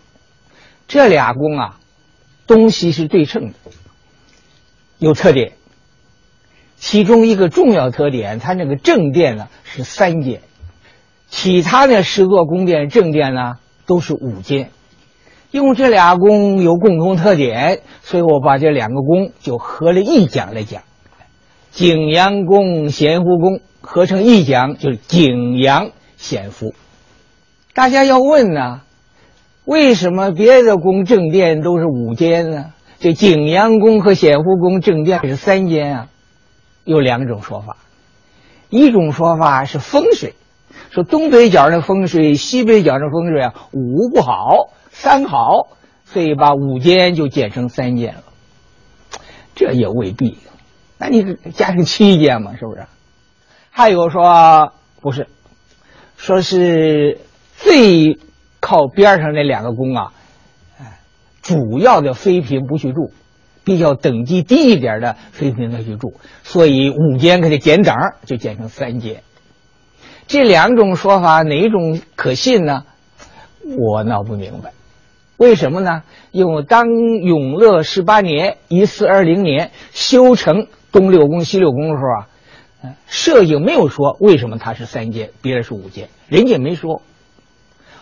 [0.87, 1.81] 这俩宫啊，
[2.46, 3.55] 东西是对称的，
[4.98, 5.55] 有特点。
[6.77, 10.42] 其中一个重要特点，它那个正殿呢是三间，
[11.31, 13.55] 其他的十座宫殿正殿呢
[13.87, 14.71] 都是五间。
[15.55, 20.83] 因为这俩宫有共同特点，所以我把这两个宫就合了一讲来讲。
[21.71, 26.75] 景阳宫、咸福宫合成一讲，就是景阳咸福。
[27.73, 28.81] 大家要问呢，
[29.65, 32.73] 为什么别的宫正殿都是五间呢？
[32.98, 36.09] 这景阳宫和咸福宫正殿是三间啊？
[36.83, 37.77] 有两种说法。
[38.71, 40.35] 一种说法是风水，
[40.95, 45.67] 说东北角的风水、西北角的风水啊，五不好，三好，
[46.05, 48.23] 所以把五间就减成三间了。
[49.57, 50.38] 这也未必，
[50.97, 52.87] 那你加上七间嘛，是不是？
[53.71, 55.27] 还有说不是，
[56.17, 57.19] 说是
[57.57, 58.21] 最
[58.61, 60.13] 靠边上那两个宫啊，
[61.42, 63.13] 主要的妃嫔不去住，
[63.65, 66.15] 比较等级低一点的妃嫔才去住，
[66.45, 69.25] 所以五间给它减档，就减成三间。
[70.27, 72.85] 这两种说法哪种可信呢？
[73.79, 74.72] 我闹不明白。
[75.37, 76.02] 为什么呢？
[76.31, 87.02] 因为当永乐十八年（一四二零年）修成东六宫、西六宫的时候啊，摄影没有说为什么它是三间，别人是五间，人家没说。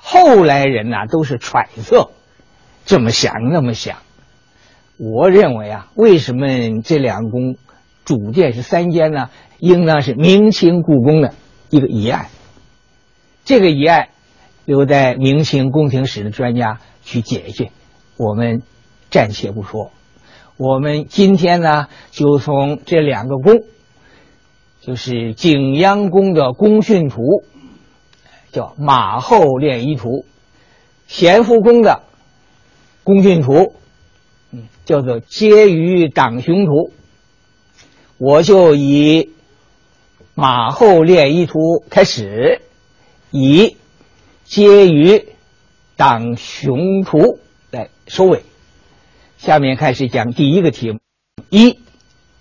[0.01, 2.11] 后来人呐都是揣测，
[2.85, 3.99] 这么想那么想。
[4.99, 7.57] 我认为啊，为什么这两宫
[8.05, 9.31] 主殿是三间呢？
[9.59, 11.35] 应当是明清故宫的
[11.73, 12.29] 一个疑案。
[13.45, 14.11] 这个疑案
[14.65, 16.79] 留在明清宫廷史的专家。
[17.05, 17.73] 去解决，
[18.17, 18.63] 我们
[19.11, 19.91] 暂且不说。
[20.57, 23.65] 我们今天呢，就从这两个宫，
[24.81, 27.43] 就是景阳宫的宫训图，
[28.53, 30.25] 叫马后练衣图；
[31.09, 32.03] 咸福宫的
[33.03, 33.75] 宫训图，
[34.53, 36.93] 嗯，叫做接鱼党雄图。
[38.17, 39.33] 我就以
[40.35, 42.61] 马后练衣图开始，
[43.31, 43.77] 以
[44.45, 45.27] 接于。
[45.95, 47.39] 党雄图
[47.71, 48.43] 来收尾，
[49.37, 50.99] 下面开始讲第一个题目：
[51.49, 51.79] 一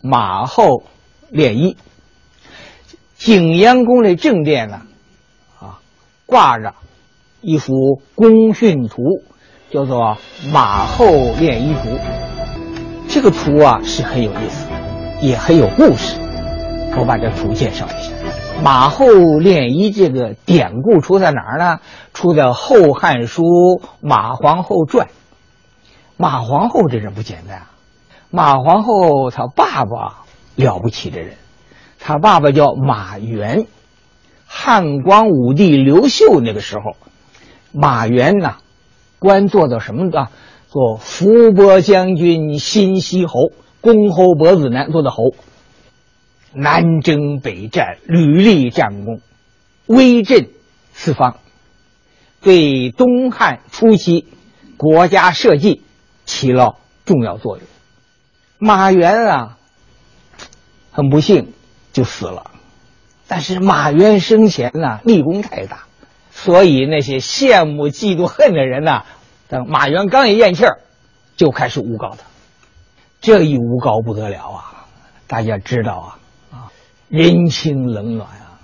[0.02, 0.84] 马后
[1.30, 1.78] 练衣。
[3.18, 4.82] 景阳宫的正殿呢，
[5.60, 5.80] 啊，
[6.26, 6.74] 挂着
[7.42, 9.22] 一幅功训图，
[9.70, 10.18] 叫做
[10.50, 11.90] 《马后练衣图》。
[13.10, 14.66] 这个图啊是很有意思，
[15.22, 16.21] 也很有故事。
[16.98, 18.12] 我把这图介绍一下。
[18.64, 19.08] 马后
[19.40, 21.80] 练衣这个典故出在哪儿呢？
[22.14, 23.44] 出在《后汉书·
[24.02, 25.08] 马皇后传》。
[26.18, 27.72] 马皇后这人不简单啊！
[28.30, 30.26] 马皇后她爸爸
[30.56, 31.34] 了不起的人，
[32.00, 33.66] 他爸爸叫马援。
[34.46, 36.96] 汉光武帝刘秀那个时候，
[37.72, 38.58] 马援呐，
[39.18, 40.28] 官做到什么的？
[40.68, 43.34] 做伏波将军、新息侯、
[43.82, 45.34] 公侯伯子男，做的侯。
[46.54, 49.22] 南征北战，屡立战功，
[49.86, 50.50] 威震
[50.94, 51.38] 四方，
[52.42, 54.28] 对东汉初期
[54.78, 55.82] 国家社稷
[56.26, 57.66] 起了重要作用。
[58.58, 59.58] 马援啊，
[60.92, 61.54] 很不幸
[61.94, 62.52] 就死了。
[63.28, 65.86] 但是马援生前呢，立功太大，
[66.32, 69.04] 所以那些羡慕、嫉妒、恨的人呢，
[69.48, 70.80] 等马援刚一咽气儿，
[71.38, 72.26] 就开始诬告他。
[73.22, 74.86] 这一诬告不得了啊！
[75.28, 76.18] 大家知道啊。
[77.12, 78.56] 人情冷暖啊！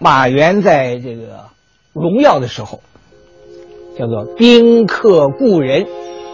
[0.00, 1.44] 马原在这个
[1.92, 2.80] 荣耀的时候，
[3.96, 5.86] 叫做宾客故人，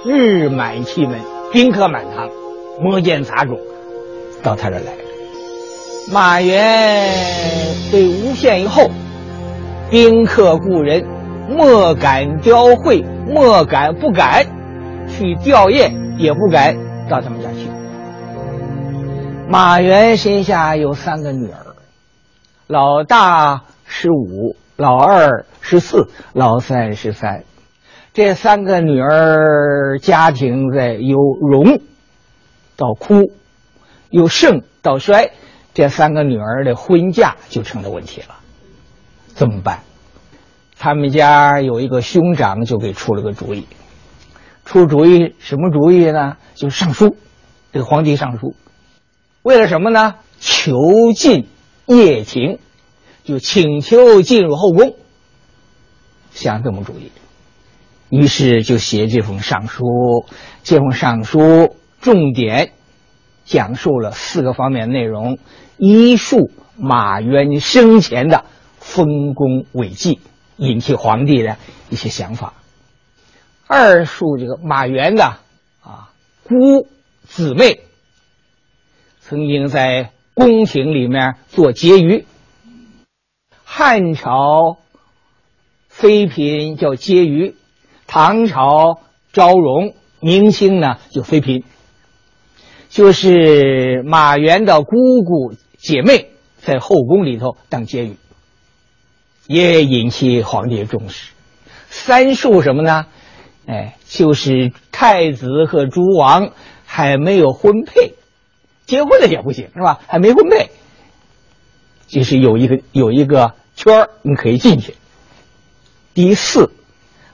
[0.07, 1.21] 日满气门，
[1.53, 2.31] 宾客满堂，
[2.81, 3.59] 摩肩擦踵，
[4.43, 4.85] 到他这来。
[6.11, 7.13] 马原
[7.93, 8.89] 被诬陷以后，
[9.91, 11.05] 宾客故人
[11.51, 14.47] 莫敢雕会，莫敢不敢
[15.09, 16.75] 去吊唁，也不敢
[17.11, 17.70] 到他们家去。
[19.51, 21.75] 马原身下有三个女儿，
[22.69, 27.43] 老大十五，老二十四，老三十三。
[28.15, 31.81] 这三个女儿家庭在由荣
[32.77, 33.33] 到枯，
[34.09, 35.33] 由盛到衰，
[35.75, 38.37] 这三个女儿的婚嫁就成了问题了。
[39.35, 39.81] 怎么办？
[40.79, 43.67] 他们家有一个兄长就给出了个主意，
[44.65, 46.37] 出主意什么主意呢？
[46.55, 47.17] 就上书，
[47.73, 48.55] 这个皇帝上书。
[49.43, 50.17] 为了什么呢？
[50.39, 51.49] 囚禁
[51.87, 52.59] 叶廷，
[53.25, 54.97] 就请求进入后宫。
[56.31, 57.11] 想这么主意，
[58.11, 59.85] 于是就写这封上书。
[60.63, 62.73] 这封上书重点
[63.47, 65.39] 讲述了四个方面内容：
[65.79, 68.45] 一述马渊生前的
[68.79, 70.21] 丰功伟绩，
[70.59, 71.57] 引起皇帝的
[71.89, 72.53] 一些想法；
[73.67, 75.39] 二述这个马援的
[75.83, 76.13] 啊
[76.45, 76.87] 姑
[77.27, 77.81] 姊妹。
[79.31, 82.25] 曾经在宫廷里面做婕妤，
[83.63, 84.79] 汉朝
[85.87, 87.55] 妃嫔叫婕妤，
[88.09, 88.99] 唐朝
[89.33, 91.63] 昭容，明清呢就妃嫔，
[92.89, 98.17] 就是马原的姑姑姐妹在后宫里头当婕妤，
[99.47, 101.31] 也引起皇帝重视。
[101.89, 103.07] 三述什么呢？
[103.69, 106.51] 哎，就是太子和诸王
[106.85, 108.15] 还没有婚配。
[108.91, 110.01] 结婚了也不行是吧？
[110.09, 110.73] 还没婚配，
[112.09, 114.97] 就是有一个有一个圈，你可以进去。
[116.13, 116.73] 第四，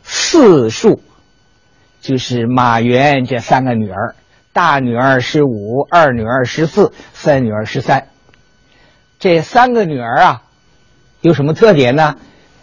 [0.03, 1.01] 四庶，
[2.03, 4.15] 就是马援这三个女儿，
[4.53, 8.09] 大女儿十五，二女儿十四，三女儿十三。
[9.19, 10.43] 这三个女儿啊，
[11.23, 12.17] 有什么特点呢？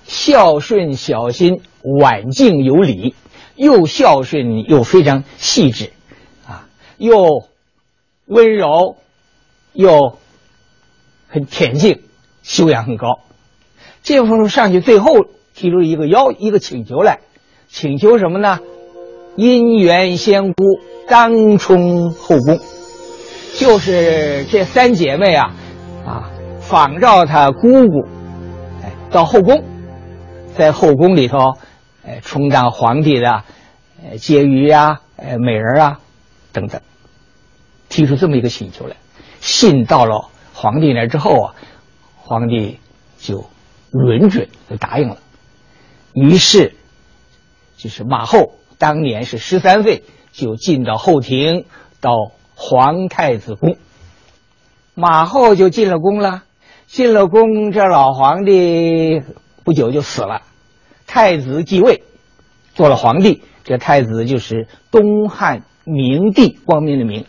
[0.06, 3.16] 孝顺、小心、婉静有礼，
[3.56, 5.94] 又孝顺又非常细致，
[6.48, 6.68] 啊，
[6.98, 7.48] 又
[8.26, 8.98] 温柔，
[9.74, 10.18] 又
[11.28, 12.02] 很恬静，
[12.42, 13.20] 修养很高。
[14.02, 17.20] 这时候上去最后提出一个要一个请求来，
[17.70, 18.60] 请求什么呢？
[19.38, 20.64] 姻缘仙姑
[21.08, 22.60] 当充后宫，
[23.58, 25.54] 就是这三姐妹啊，
[26.06, 26.30] 啊。
[26.62, 28.08] 仿照她姑姑，
[28.82, 29.64] 哎，到后宫，
[30.58, 31.38] 在后宫里头，
[32.08, 33.44] 哎，充当皇帝的，
[34.02, 36.00] 呃，婕妤呀，呃，美人啊，
[36.54, 36.82] 等等，
[37.94, 38.96] 提出这么一个请求来。
[39.40, 41.56] 信到了皇帝那之后啊，
[42.18, 42.80] 皇帝
[43.20, 43.46] 就
[43.92, 45.18] 允准，就答应了。
[46.14, 46.74] 于是，
[47.78, 51.66] 就是马后当年是十三岁，就进到后庭，
[52.02, 53.78] 到皇太子宫。
[54.96, 56.44] 马后就进了宫了。
[56.88, 59.22] 进了宫，这老皇帝
[59.64, 60.42] 不久就死了，
[61.06, 62.04] 太子继位，
[62.74, 63.44] 做了皇帝。
[63.64, 67.26] 这太子就是东汉明帝，光明的明。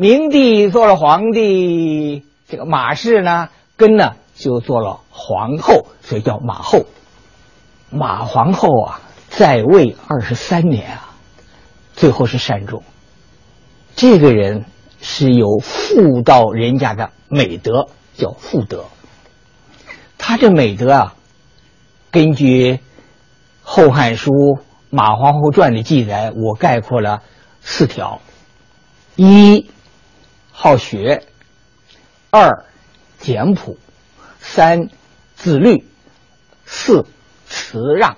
[0.00, 6.86] 明帝做了皇帝，这个马氏呢，跟呢就做了皇后，所以叫马后。
[7.90, 11.14] 马皇后啊，在位二十三年啊，
[11.94, 12.82] 最后是善终。
[13.96, 14.64] 这个人
[15.02, 17.88] 是有妇道人家的美德。
[18.14, 18.86] 叫妇德，
[20.18, 21.14] 他这美德啊，
[22.10, 22.72] 根据
[23.62, 24.32] 《后汉书·
[24.90, 27.22] 马皇后传》的记载，我概括了
[27.60, 28.20] 四条：
[29.14, 29.70] 一
[30.60, 31.22] 好学，
[32.30, 32.64] 二
[33.20, 33.78] 简朴，
[34.40, 34.88] 三
[35.36, 35.84] 自律，
[36.66, 37.06] 四
[37.46, 38.16] 辞让。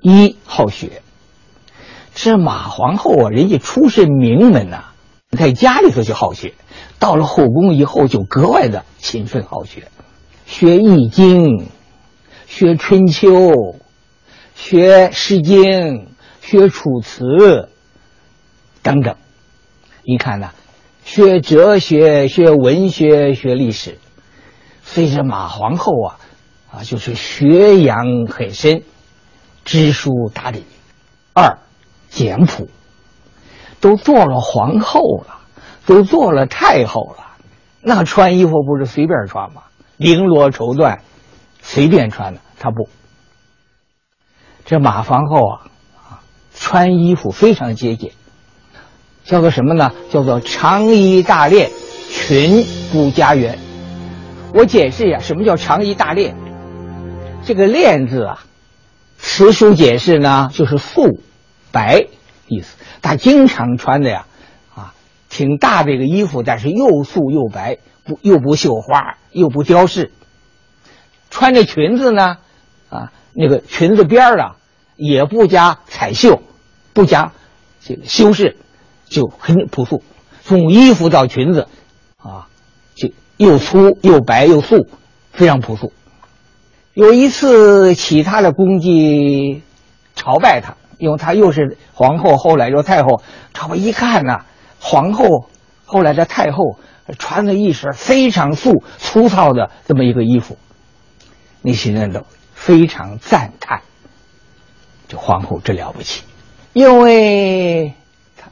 [0.00, 1.02] 一好学，
[2.14, 4.84] 这马皇后啊，人家出身名门呐，
[5.36, 6.54] 在家里头就好学。
[6.98, 9.88] 到了后宫以后，就格外的勤奋好学，
[10.46, 11.68] 学易经，
[12.46, 13.76] 学春秋，
[14.54, 16.08] 学诗经，
[16.40, 17.68] 学楚辞
[18.82, 19.16] 等等。
[20.04, 20.52] 你看呢，
[21.06, 23.96] 学哲学，学文学，学历史。
[24.82, 26.18] 所以这马皇后啊，
[26.70, 28.82] 啊，就是学养很深，
[29.64, 30.64] 知书达理。
[31.32, 31.58] 二，
[32.10, 32.68] 简朴，
[33.80, 35.32] 都做了皇后了。
[35.86, 37.36] 都做了太后了，
[37.80, 39.62] 那穿衣服不是随便穿吗？
[40.00, 40.98] 绫罗绸缎，
[41.62, 42.40] 随便穿的。
[42.58, 42.88] 她不，
[44.64, 46.20] 这马皇后啊，啊，
[46.52, 48.14] 穿衣服非常节俭，
[49.26, 49.92] 叫做什么呢？
[50.08, 51.70] 叫做长衣大练，
[52.08, 53.56] 裙不加辕。
[54.54, 56.36] 我解释一下，什么叫长衣大练？
[57.44, 58.44] 这个“练”字啊，
[59.18, 61.20] 词书解释呢，就是素
[61.72, 62.06] 白
[62.46, 62.76] 意思。
[63.02, 64.26] 他经常穿的呀。
[64.74, 64.94] 啊
[65.28, 70.12] 挺大的一个衣服，但是又素又白，不又不绣花，又不雕饰。
[71.30, 72.38] 穿着裙子呢，
[72.88, 74.56] 啊，那个裙子边儿啊，
[74.94, 76.40] 也不加彩绣，
[76.94, 77.32] 不加
[77.80, 78.56] 这个修饰，
[79.08, 80.02] 就很朴素。
[80.42, 81.66] 从衣服到裙子，
[82.18, 82.46] 啊，
[82.94, 84.86] 就又粗又白又素，
[85.32, 85.92] 非常朴素。
[86.94, 89.60] 有一次，其他的宫妓
[90.14, 94.38] 朝拜他，因为他又是皇后，后来又太后，朝拜一看呢。
[94.78, 95.48] 皇后
[95.84, 96.78] 后来的太后
[97.18, 100.56] 穿了一身非常素粗糙的这么一个衣服，
[101.62, 103.82] 那些人都非常赞叹，
[105.08, 106.22] 这皇后真了不起，
[106.72, 107.94] 因为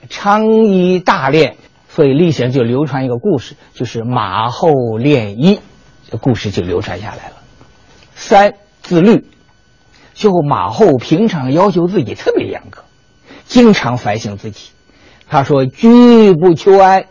[0.09, 1.57] 昌衣大练，
[1.88, 5.61] 所以历史上就流传一个故事，就是马后练衣，
[6.11, 7.36] 这故事就流传下来了。
[8.14, 9.26] 三自律，
[10.14, 12.84] 就马后平常要求自己特别严格，
[13.47, 14.70] 经常反省自己。
[15.26, 17.07] 他说：“居不求安，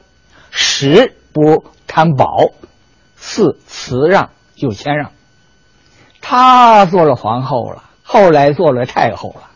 [0.52, 2.52] 食不贪饱，
[3.16, 5.12] 四辞让就谦让。
[6.22, 9.50] 他做了皇后了，后来做了太后了，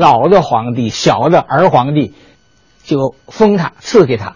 [0.00, 2.14] 老的皇帝、小的儿皇帝，
[2.84, 4.34] 就封他，赐给他，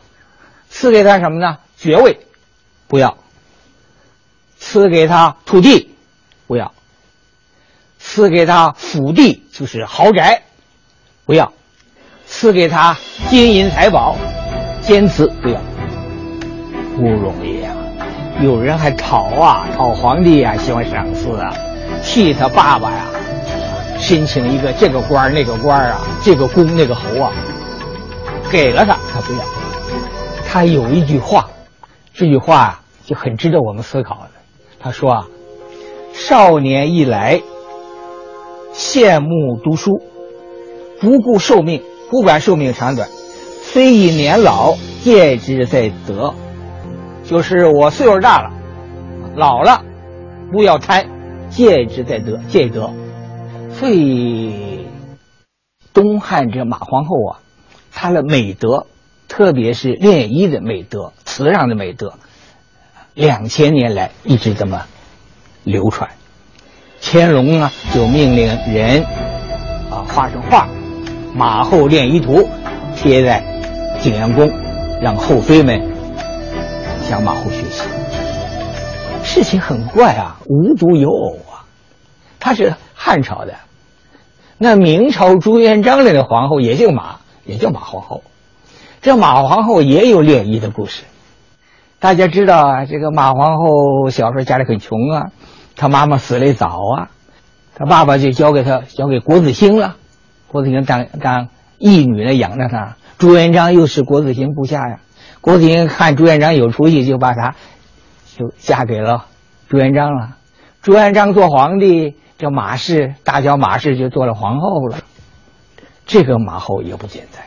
[0.69, 1.57] 赐给他什么呢？
[1.79, 2.21] 爵位，
[2.87, 3.17] 不要；
[4.59, 5.95] 赐给他土地，
[6.47, 6.73] 不要；
[7.99, 10.43] 赐给他府地，就是豪宅，
[11.25, 11.53] 不要。”
[12.27, 12.97] 赐给他
[13.29, 14.17] 金银财宝，
[14.81, 15.61] 坚持不要，
[16.97, 17.77] 不容易啊！
[18.43, 21.55] 有人还讨啊，讨皇帝啊，喜欢赏赐啊，
[22.03, 23.07] 替他爸爸呀
[23.99, 27.33] 申请一个这个官那个官啊，这个公那个侯啊，
[28.51, 29.41] 给了他他不要。
[30.47, 31.49] 他有一句话，
[32.13, 34.31] 这句话就很值得我们思考的。
[34.79, 35.27] 他说啊，
[36.13, 37.41] 少年一来，
[38.75, 40.03] 羡慕读书，
[41.01, 43.09] 不顾寿命，不管寿命长短，
[43.63, 46.35] 虽已年老，戒之在德。
[47.25, 48.51] 就是我岁数大了，
[49.35, 49.83] 老了，
[50.53, 51.07] 不要贪，
[51.49, 52.93] 戒之在德，戒德。
[53.79, 54.87] 所以，
[55.93, 57.41] 东汉这马皇后啊，
[57.93, 58.87] 她的美德，
[59.29, 62.14] 特别是练衣的美德、慈让的美德，
[63.14, 64.87] 两千年来一直这么
[65.64, 66.11] 流传。
[67.01, 69.05] 乾隆呢，就命令人
[69.91, 70.68] 啊画上画，
[71.35, 72.49] 马后练衣图，
[72.97, 73.43] 贴在
[74.01, 74.51] 景阳宫，
[75.03, 75.93] 让后妃们。
[77.03, 77.83] 向马后学习，
[79.22, 81.68] 事情很怪啊，无独有偶啊，
[82.41, 83.55] 他是汉朝的，
[84.59, 88.23] 那明朝朱元璋的那皇后也叫马，也叫马皇后，
[89.03, 91.05] 这马皇后也有练衣的故事。
[91.99, 95.27] 大家知道啊，这个马皇后小时候家里很穷啊，
[95.75, 97.11] 她妈妈死的早啊，
[97.75, 99.97] 她爸爸就交给她交给国子兴了，
[100.49, 101.49] 国子兴当当
[101.79, 102.97] 义女来养着她。
[103.17, 105.01] 朱元璋又是国子兴部下呀。
[105.41, 107.55] 郭子兴看朱元璋有出息，就把她
[108.37, 109.27] 就嫁给了
[109.69, 110.37] 朱元璋了。
[110.83, 114.99] 朱元璋做皇帝，叫马氏大小马氏就做了皇后了。
[116.05, 117.43] 这个马后也不简单，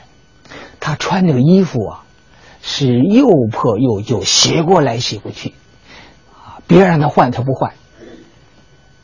[0.80, 2.04] 她穿的衣服啊，
[2.64, 5.54] 是又破又旧，洗过来洗过去，
[6.34, 7.74] 啊，别让她换她不换。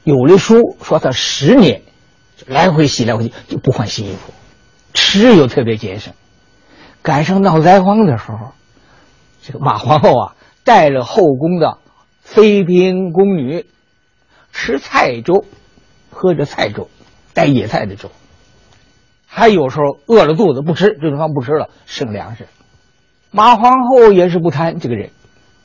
[0.03, 1.83] 有的书说她十年
[2.47, 4.33] 来回洗来回去就不换新衣服，
[4.95, 6.15] 吃又特别节省，
[7.03, 8.53] 赶上闹灾荒的时候。
[9.43, 11.77] 这个马皇后啊，带着后宫的
[12.21, 13.67] 妃嫔宫女
[14.51, 15.45] 吃菜粥，
[16.13, 16.89] 喝着菜粥，
[17.33, 18.09] 带野菜的粥。
[19.27, 22.47] 还有时候饿了肚子不吃这顿饭不吃了，剩粮食。
[23.31, 25.09] 马皇后也是不贪这个人，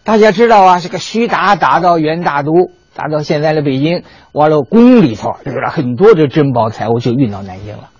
[0.05, 2.53] 大家知道啊，这个徐达打到元大都，
[2.95, 7.91] 打到现在的北京，完了宫里头，这个很多的珍宝财物就运到南京了，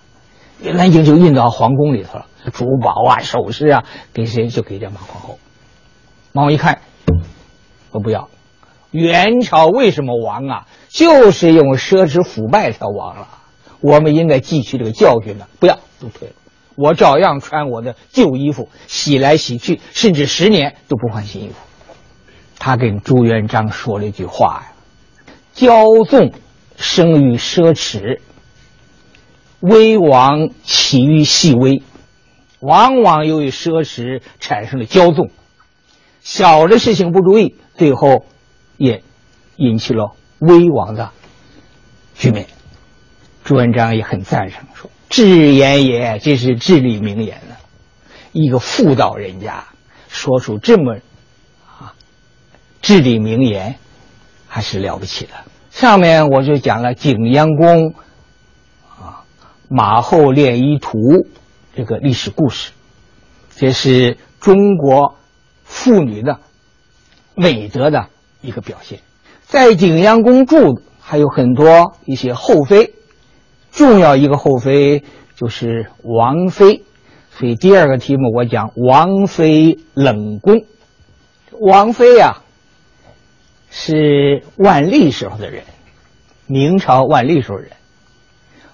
[0.73, 5.37] 南京就运到皇宫里头了，珠宝啊、首饰啊，给谁就给这马皇后。
[6.33, 6.79] 马王一看，
[7.91, 8.27] 我不要。
[8.91, 10.67] 元朝为什么亡啊？
[10.89, 13.27] 就是用奢侈腐败才亡了。
[13.81, 15.47] 我们应该汲取这个教训呢。
[15.59, 16.33] 不要都退了，
[16.75, 21.55] 我照样穿我的旧衣服，洗来洗去，甚至十年都不换新衣服。
[22.57, 24.73] 他跟朱元璋说了一句话呀
[25.55, 26.33] ：“骄纵
[26.75, 28.19] 生于奢侈，
[29.61, 31.83] 威王起于细微，
[32.59, 35.29] 往往由于奢侈产生了骄纵。”
[36.21, 38.25] 小的事情不注意，最后
[38.79, 39.03] 也
[39.57, 41.11] 引起了危亡的
[42.15, 42.47] 局面。
[43.43, 47.57] 朱元璋也很赞赏，说：“至言也，这是至理名言了。
[48.31, 49.67] 一个妇道人家
[50.07, 50.97] 说出这么
[51.67, 51.93] 啊
[52.81, 53.75] 至理名言，
[54.47, 55.33] 还是了不起的。”
[55.69, 57.93] 上面我就讲了景阳宫
[58.97, 59.25] 啊
[59.67, 60.97] 马后练衣图
[61.75, 62.71] 这个历史故事，
[63.55, 65.17] 这是中国。
[65.71, 66.39] 妇女的
[67.35, 68.09] 美德的
[68.41, 68.99] 一个表现，
[69.43, 72.93] 在景阳宫住的还有很多一些后妃，
[73.71, 75.03] 重要一个后妃
[75.35, 76.83] 就是王妃，
[77.31, 80.63] 所以第二个题目我讲王妃冷宫。
[81.59, 82.37] 王妃呀，
[83.69, 85.63] 是万历时候的人，
[86.47, 87.71] 明朝万历时候人。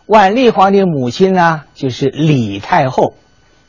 [0.06, 3.16] 万历皇帝母亲呢，就是李太后，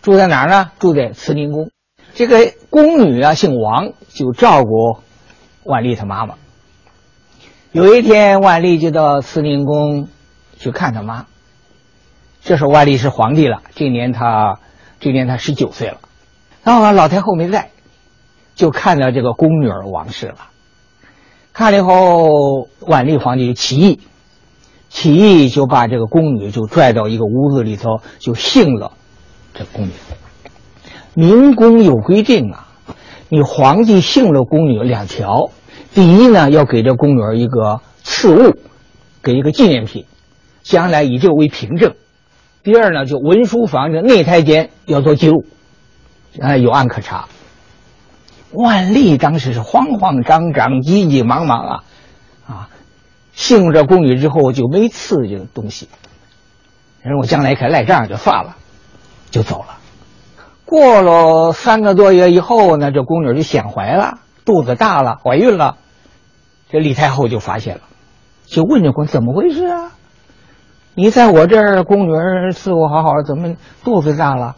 [0.02, 0.70] 住在哪儿呢？
[0.78, 1.70] 住在慈宁宫。
[2.14, 4.98] 这个宫女啊，姓王，就照顾
[5.66, 6.34] 万历他妈妈。
[7.72, 10.08] 有一天，万历就到慈宁宫
[10.58, 11.26] 去看他妈。
[12.42, 14.60] 这时候，万历是皇帝了，这年他
[15.00, 15.98] 这年他十九岁了。
[16.62, 17.70] 然后老太后没在，
[18.54, 20.36] 就看到这个宫女儿王氏了。
[21.52, 24.00] 看了以后，万历皇帝就起义，
[24.88, 28.92] 起义就把这个宫女就拽到一个屋子里头，就性了
[29.52, 29.92] 这宫女。
[31.14, 32.65] 明宫有规定啊，
[33.28, 35.50] 你皇帝幸了宫女两条，
[35.94, 38.56] 第一呢要给这宫女一个赐物，
[39.22, 40.06] 给一个纪念品，
[40.62, 41.92] 将来以这个为凭证；
[42.62, 45.44] 第二呢就文书房的内太监要做记录，
[46.40, 47.26] 啊有案可查。
[48.52, 51.84] 万历当时是慌慌张张、急急忙忙啊，
[52.46, 52.68] 啊，
[53.34, 55.88] 幸这宫女之后就没赐这个东西，
[57.02, 58.56] 人我将来可赖账就算了，
[59.30, 59.78] 就走了。
[60.66, 65.76] 过了三个多月以后呢，这宫女就显怀了，肚子大了，怀孕了。
[66.68, 67.82] 这李太后就发现了，
[68.44, 69.92] 就问这宫怎么回事啊？
[70.94, 72.12] 你在我这儿，宫女
[72.50, 73.54] 伺候好好的，怎么
[73.84, 74.56] 肚子大了？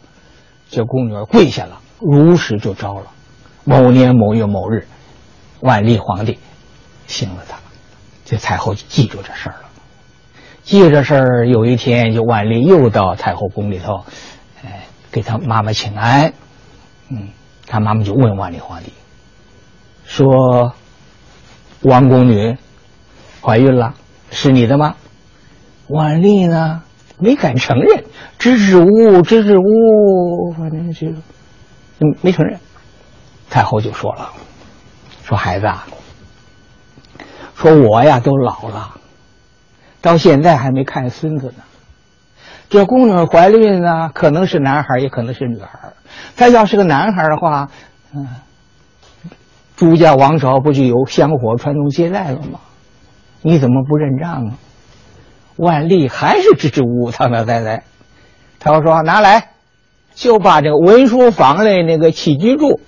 [0.71, 3.03] 这宫女跪下了，如实就招了。
[3.63, 4.87] 某年某月某日，
[5.59, 6.39] 万历皇帝
[7.05, 7.57] 醒了他，
[8.25, 9.69] 这太后就记住这事儿了。
[10.63, 14.05] 记着这事儿，有一天就万历又到太后宫里头，
[15.11, 16.33] 给他妈妈请安。
[17.09, 17.29] 嗯，
[17.67, 18.93] 他妈妈就问万历皇帝
[20.05, 20.73] 说
[21.81, 22.57] ：“王宫女
[23.41, 23.95] 怀孕了，
[24.31, 24.95] 是你的吗？”
[25.87, 26.83] 万历呢
[27.17, 28.05] 没敢承认，
[28.37, 32.59] 支支吾吾，支支吾吾，反正就嗯没承认。
[33.49, 34.31] 太后就说了
[35.25, 35.87] ：“说孩子啊，
[37.55, 38.95] 说我呀都老了。”
[40.01, 41.63] 到现在还没看孙子呢，
[42.69, 45.93] 这宫女怀孕呢，可能是男孩，也可能是女孩。
[46.35, 47.69] 她要是个男孩的话，
[48.13, 48.27] 嗯，
[49.75, 52.59] 朱家王朝不就有香火传宗接代了吗？
[53.41, 54.57] 你怎么不认账啊？
[55.55, 57.83] 万历还是支支吾吾，堂堂呆呆。
[58.59, 59.51] 他说：“拿来，
[60.13, 62.79] 就把这个文书房的那个起居注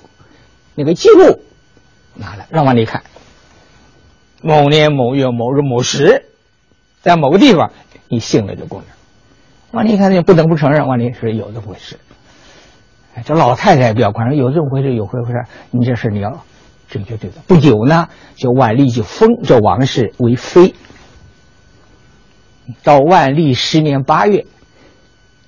[0.76, 1.40] 那个记录
[2.14, 3.04] 拿来，让万历看。
[4.42, 6.28] 某年某月某日某时。”
[7.02, 7.72] 在某个地方，
[8.10, 8.86] 你姓了这姑娘，
[9.72, 11.98] 万历一看，不能不承认，万历是有这么回事。
[13.16, 15.34] 哎，这老太太比较宽容，有这么回事，有回事，
[15.72, 16.44] 你这事你要
[16.90, 17.38] 正确对待。
[17.48, 20.74] 不久呢，就万历就封这王氏为妃。
[22.84, 24.46] 到万历十年八月，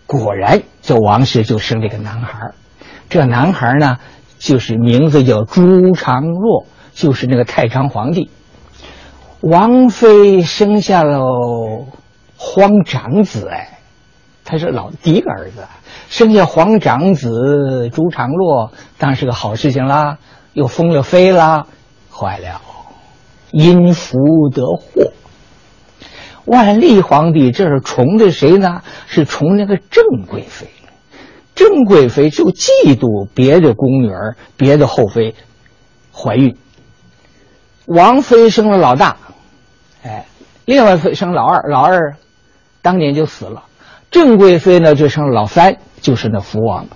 [0.06, 2.52] 果然这王氏就生了一个男孩
[3.10, 3.98] 这男孩呢，
[4.40, 8.30] 就是名字叫朱常洛，就是那个太常皇帝。
[9.40, 11.22] 王妃生下了
[12.36, 13.73] 皇长子，哎，
[14.46, 15.68] 他是老第一个儿子，
[16.10, 20.18] 生下皇长子朱常洛，当然是个好事情啦，
[20.54, 21.66] 又封了妃啦，
[22.12, 22.62] 坏了，
[23.52, 24.18] 因福
[24.54, 25.12] 得祸。
[26.46, 28.82] 万历皇帝这是宠的谁呢？
[29.08, 30.68] 是宠那个郑贵妃，
[31.56, 35.36] 郑贵妃就嫉妒别的宫女儿、别的后妃
[36.14, 36.58] 怀孕，
[37.86, 39.16] 王妃生了老大。
[40.04, 40.26] 哎，
[40.66, 42.18] 另外妃生老二，老二
[42.82, 43.64] 当年就死了。
[44.14, 46.88] 郑贵妃呢就生老三，就是那福王。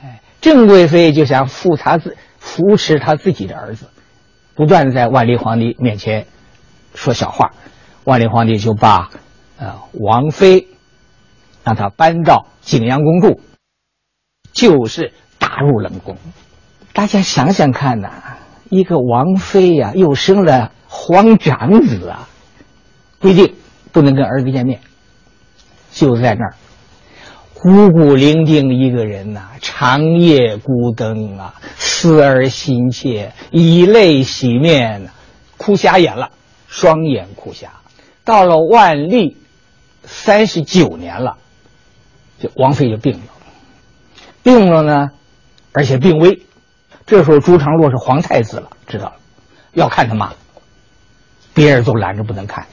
[0.00, 3.88] 哎，郑贵妃就想扶他自扶持他自己的儿子，
[4.54, 6.26] 不断的在万历皇帝面前
[6.94, 7.50] 说小话。
[8.04, 9.10] 万历皇帝就把
[9.58, 10.68] 呃王妃
[11.64, 13.40] 让他搬到景阳宫住，
[14.52, 16.16] 就是打入冷宫。
[16.92, 18.38] 大家想想看呐，
[18.70, 20.70] 一个王妃呀，又生了。
[20.88, 22.28] 皇长子啊，
[23.18, 23.56] 规定
[23.90, 24.80] 不能跟儿子见面，
[25.96, 26.54] 就在那儿
[27.54, 35.08] 孤孤零零一个人呐，长夜孤灯啊，思儿心切，以泪洗面，
[35.56, 36.30] 哭瞎眼了，
[36.68, 37.72] 双眼哭瞎。
[38.24, 39.38] 到了万历
[40.04, 41.38] 三十九年了，
[42.38, 43.20] 这王妃就病了，
[44.42, 45.12] 病了呢，
[45.72, 46.42] 而且病危。
[47.06, 49.14] 这时候朱常洛是皇太子了，知道了，
[49.72, 50.34] 要看他妈。
[51.54, 52.66] 别人都拦着不能看，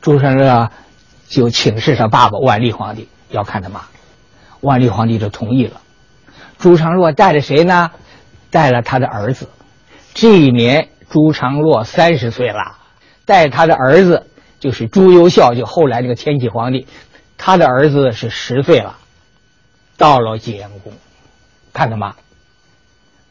[0.00, 0.70] 朱常洛
[1.28, 3.82] 就请示他爸爸万历皇帝要看他妈，
[4.60, 5.80] 万历皇帝就同意了。
[6.58, 7.90] 朱常洛带着谁呢？
[8.50, 9.48] 带了他的儿子。
[10.14, 12.76] 这一年朱常洛三十岁了，
[13.24, 14.26] 带他的儿子
[14.58, 16.86] 就是朱由校，就后来那个天启皇帝，
[17.36, 18.96] 他的儿子是十岁了，
[19.96, 20.92] 到了景阳宫
[21.72, 22.16] 看他妈。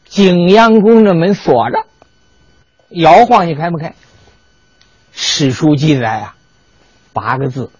[0.06, 1.84] 景阳宫的门锁着，
[2.88, 3.94] 摇晃也开不开？
[5.12, 6.36] 史书记载啊，
[7.12, 7.70] 八个字，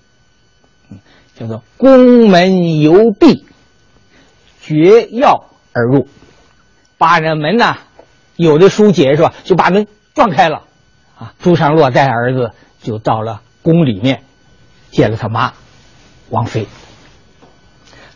[1.39, 3.47] 叫做“宫门有闭，
[4.61, 6.09] 绝钥而入”。
[6.99, 7.77] 把这门呢，
[8.35, 10.65] 有的书解释说，就把门撞开了。
[11.17, 14.25] 啊，朱常洛带儿子就到了宫里面，
[14.91, 15.53] 见了他妈，
[16.31, 16.67] 王妃。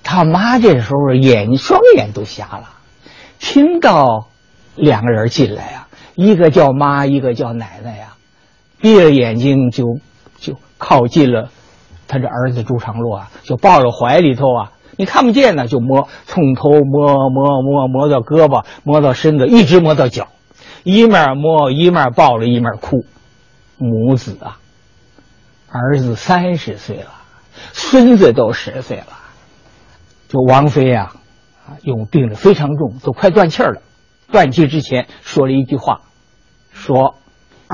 [0.02, 2.70] 他妈这时候眼双眼都瞎了，
[3.38, 4.28] 听到
[4.74, 8.14] 两个人进来啊，一个叫妈，一个叫奶奶呀。
[8.80, 9.84] 闭着眼睛就
[10.38, 11.50] 就靠近了
[12.12, 20.28] 他这儿子朱常洛啊，就抱着怀里头啊，你看不见呢，就摸，从头摸摸摸摸到胳膊，摸到身子，一直摸到脚，
[20.84, 23.06] 一面摸一面抱着，一面哭。
[23.78, 24.58] 母子啊，
[25.70, 27.12] 儿子三十岁了，
[27.72, 29.06] 孙子都十岁了，
[30.28, 31.14] 就王妃啊，
[31.66, 33.80] 啊，病得非常重，都快断气了，
[34.30, 36.02] 断气之前说了一句话，
[36.72, 37.14] 说。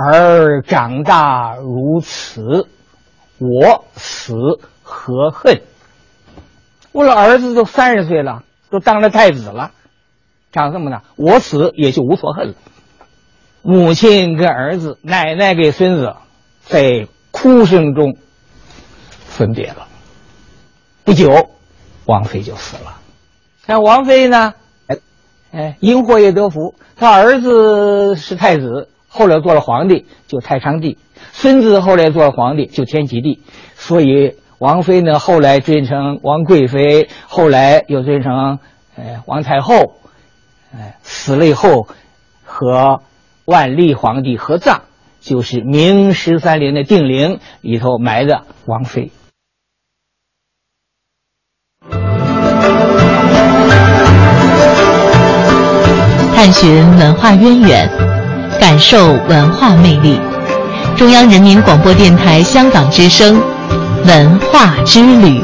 [0.00, 2.68] 儿长大如此，
[3.38, 4.34] 我死
[4.82, 5.62] 何恨？
[6.92, 9.72] 我的儿子都三十岁了，都当了太子了，
[10.52, 12.54] 长这么大，我死也就无所恨了。
[13.62, 16.14] 母亲跟儿子，奶奶给孙子，
[16.62, 18.16] 在哭声中
[19.26, 19.86] 分别了。
[21.04, 21.50] 不久，
[22.06, 22.98] 王妃就死了。
[23.64, 24.54] 看王妃呢，
[24.86, 24.96] 哎，
[25.52, 26.74] 哎，因祸也得福。
[26.96, 30.96] 他儿子是太子，后来做了皇帝，就太昌帝；
[31.40, 33.40] 孙子后来做了皇帝，就天启帝。
[33.76, 38.58] 所以王妃呢，后来追成王贵妃，后来又追成
[38.96, 39.94] 呃王太后。
[40.74, 41.86] 哎，死了以后，
[42.44, 43.02] 和
[43.44, 44.80] 万历皇帝合葬，
[45.20, 49.12] 就是明十三陵的定陵里头埋的王妃。
[56.34, 57.88] 探寻文化渊源，
[58.58, 60.18] 感受文化魅力。
[60.98, 63.40] 中央人民广播电台香港之声，
[64.04, 65.40] 文化之旅。